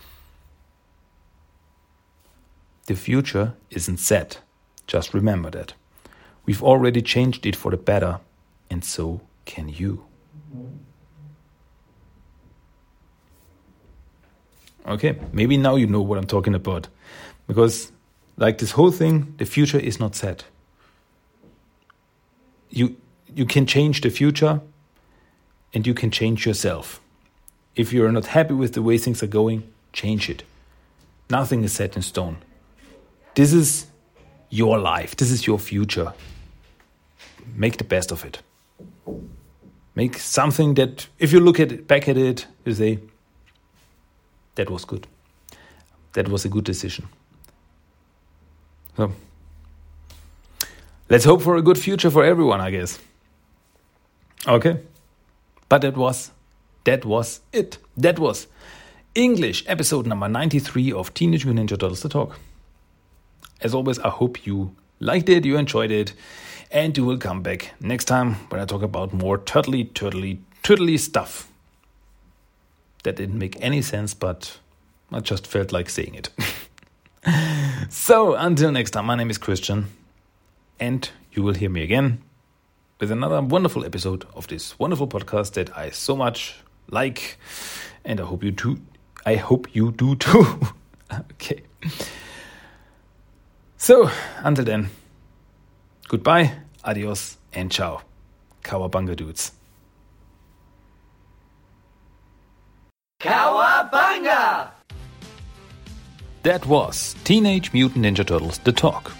The 2.86 2.94
future 2.94 3.54
isn't 3.70 3.98
set. 3.98 4.40
Just 4.86 5.12
remember 5.12 5.50
that. 5.50 5.74
We've 6.44 6.62
already 6.62 7.02
changed 7.02 7.44
it 7.44 7.56
for 7.56 7.72
the 7.72 7.76
better, 7.76 8.20
and 8.70 8.84
so 8.84 9.20
can 9.44 9.68
you. 9.68 10.04
Okay, 14.86 15.18
maybe 15.32 15.56
now 15.56 15.74
you 15.74 15.88
know 15.88 16.00
what 16.00 16.16
I'm 16.16 16.28
talking 16.28 16.54
about. 16.54 16.86
Because, 17.48 17.90
like 18.36 18.58
this 18.58 18.72
whole 18.72 18.90
thing, 18.90 19.34
the 19.38 19.46
future 19.46 19.78
is 19.78 19.98
not 19.98 20.14
set. 20.14 20.44
You, 22.70 22.96
you 23.34 23.46
can 23.46 23.66
change 23.66 24.02
the 24.02 24.10
future 24.10 24.60
and 25.72 25.86
you 25.86 25.94
can 25.94 26.10
change 26.10 26.46
yourself. 26.46 27.00
If 27.74 27.92
you're 27.92 28.12
not 28.12 28.26
happy 28.26 28.54
with 28.54 28.74
the 28.74 28.82
way 28.82 28.98
things 28.98 29.22
are 29.22 29.26
going, 29.28 29.70
change 29.92 30.28
it. 30.28 30.42
Nothing 31.30 31.64
is 31.64 31.72
set 31.72 31.96
in 31.96 32.02
stone. 32.02 32.38
This 33.34 33.52
is 33.52 33.86
your 34.50 34.78
life. 34.78 35.16
This 35.16 35.30
is 35.30 35.46
your 35.46 35.58
future. 35.58 36.12
Make 37.54 37.78
the 37.78 37.84
best 37.84 38.12
of 38.12 38.24
it. 38.24 38.42
Make 39.94 40.18
something 40.18 40.74
that, 40.74 41.08
if 41.18 41.32
you 41.32 41.40
look 41.40 41.58
at 41.58 41.72
it, 41.72 41.88
back 41.88 42.08
at 42.08 42.16
it, 42.16 42.46
you 42.64 42.74
say, 42.74 42.98
that 44.56 44.70
was 44.70 44.84
good. 44.84 45.06
That 46.12 46.28
was 46.28 46.44
a 46.44 46.48
good 46.48 46.64
decision. 46.64 47.08
So, 48.96 49.12
let's 51.10 51.24
hope 51.24 51.42
for 51.42 51.56
a 51.56 51.62
good 51.62 51.78
future 51.78 52.10
for 52.10 52.24
everyone, 52.24 52.60
I 52.60 52.70
guess. 52.70 52.98
Okay. 54.46 54.80
But 55.68 55.82
that 55.82 55.96
was, 55.96 56.30
that 56.84 57.04
was 57.04 57.40
it. 57.52 57.78
That 57.96 58.18
was 58.18 58.46
English 59.14 59.64
episode 59.66 60.06
number 60.06 60.28
93 60.28 60.92
of 60.92 61.12
Teenage 61.14 61.44
Mutant 61.44 61.70
Ninja 61.70 61.78
Turtles 61.78 62.02
The 62.02 62.08
Talk. 62.08 62.38
As 63.60 63.74
always, 63.74 63.98
I 63.98 64.10
hope 64.10 64.46
you 64.46 64.74
liked 65.00 65.28
it, 65.28 65.44
you 65.44 65.56
enjoyed 65.56 65.90
it, 65.90 66.12
and 66.70 66.96
you 66.96 67.04
will 67.04 67.18
come 67.18 67.42
back 67.42 67.72
next 67.80 68.04
time 68.04 68.34
when 68.50 68.60
I 68.60 68.64
talk 68.64 68.82
about 68.82 69.12
more 69.12 69.38
turtly, 69.38 69.90
turtly, 69.92 70.38
turtly 70.62 70.98
stuff. 70.98 71.48
That 73.02 73.16
didn't 73.16 73.38
make 73.38 73.56
any 73.60 73.82
sense, 73.82 74.14
but 74.14 74.58
I 75.12 75.20
just 75.20 75.46
felt 75.46 75.72
like 75.72 75.90
saying 75.90 76.14
it. 76.14 76.30
so, 77.88 78.34
until 78.34 78.72
next 78.72 78.90
time, 78.92 79.06
my 79.06 79.14
name 79.14 79.30
is 79.30 79.38
Christian, 79.38 79.86
and 80.80 81.08
you 81.32 81.42
will 81.42 81.54
hear 81.54 81.70
me 81.70 81.82
again 81.82 82.22
with 83.00 83.10
another 83.10 83.40
wonderful 83.42 83.84
episode 83.84 84.24
of 84.34 84.46
this 84.48 84.78
wonderful 84.78 85.06
podcast 85.06 85.52
that 85.52 85.76
I 85.76 85.90
so 85.90 86.16
much 86.16 86.56
like, 86.90 87.38
and 88.04 88.20
I 88.20 88.24
hope 88.24 88.42
you 88.42 88.52
too. 88.52 88.80
I 89.24 89.36
hope 89.36 89.74
you 89.74 89.92
do 89.92 90.16
too. 90.16 90.60
okay. 91.32 91.62
So, 93.76 94.10
until 94.38 94.64
then, 94.64 94.90
goodbye, 96.08 96.52
adios, 96.84 97.36
and 97.52 97.70
ciao. 97.70 98.02
Cowabunga 98.62 99.14
dudes. 99.14 99.52
Cowabunga! 103.20 104.75
That 106.46 106.64
was 106.64 107.16
Teenage 107.24 107.72
Mutant 107.72 108.04
Ninja 108.04 108.24
Turtles 108.24 108.58
The 108.58 108.70
Talk. 108.70 109.10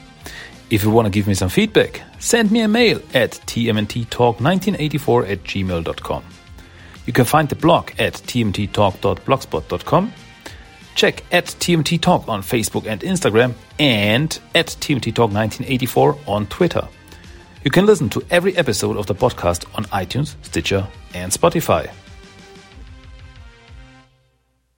If 0.71 0.85
you 0.85 0.91
want 0.91 1.07
to 1.07 1.11
give 1.11 1.27
me 1.27 1.35
some 1.35 1.49
feedback, 1.49 2.01
send 2.21 2.53
me 2.53 2.61
a 2.61 2.69
mail 2.69 3.01
at 3.15 3.33
tmnttalk1984 3.33 5.31
at 5.33 5.43
gmail.com. 5.43 6.25
You 7.05 7.13
can 7.13 7.25
find 7.25 7.49
the 7.49 7.57
blog 7.57 7.91
at 7.99 8.13
tmnttalk.blogspot.com 8.13 10.13
Check 10.95 11.25
at 11.33 11.47
TMNT 11.47 12.01
Talk 12.01 12.29
on 12.29 12.43
Facebook 12.43 12.87
and 12.87 13.01
Instagram 13.01 13.55
and 13.81 14.39
at 14.55 14.69
TMNT 14.69 15.13
Talk 15.13 15.33
1984 15.33 16.19
on 16.29 16.47
Twitter. 16.47 16.87
You 17.65 17.73
can 17.73 17.87
listen 17.87 18.09
to 18.11 18.25
every 18.31 18.57
episode 18.57 18.97
of 18.97 19.07
the 19.07 19.17
podcast 19.17 19.67
on 19.77 19.87
iTunes, 19.87 20.37
Stitcher, 20.43 20.87
and 21.13 21.33
Spotify. 21.33 21.91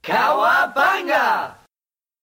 Cowabunga! 0.02 1.57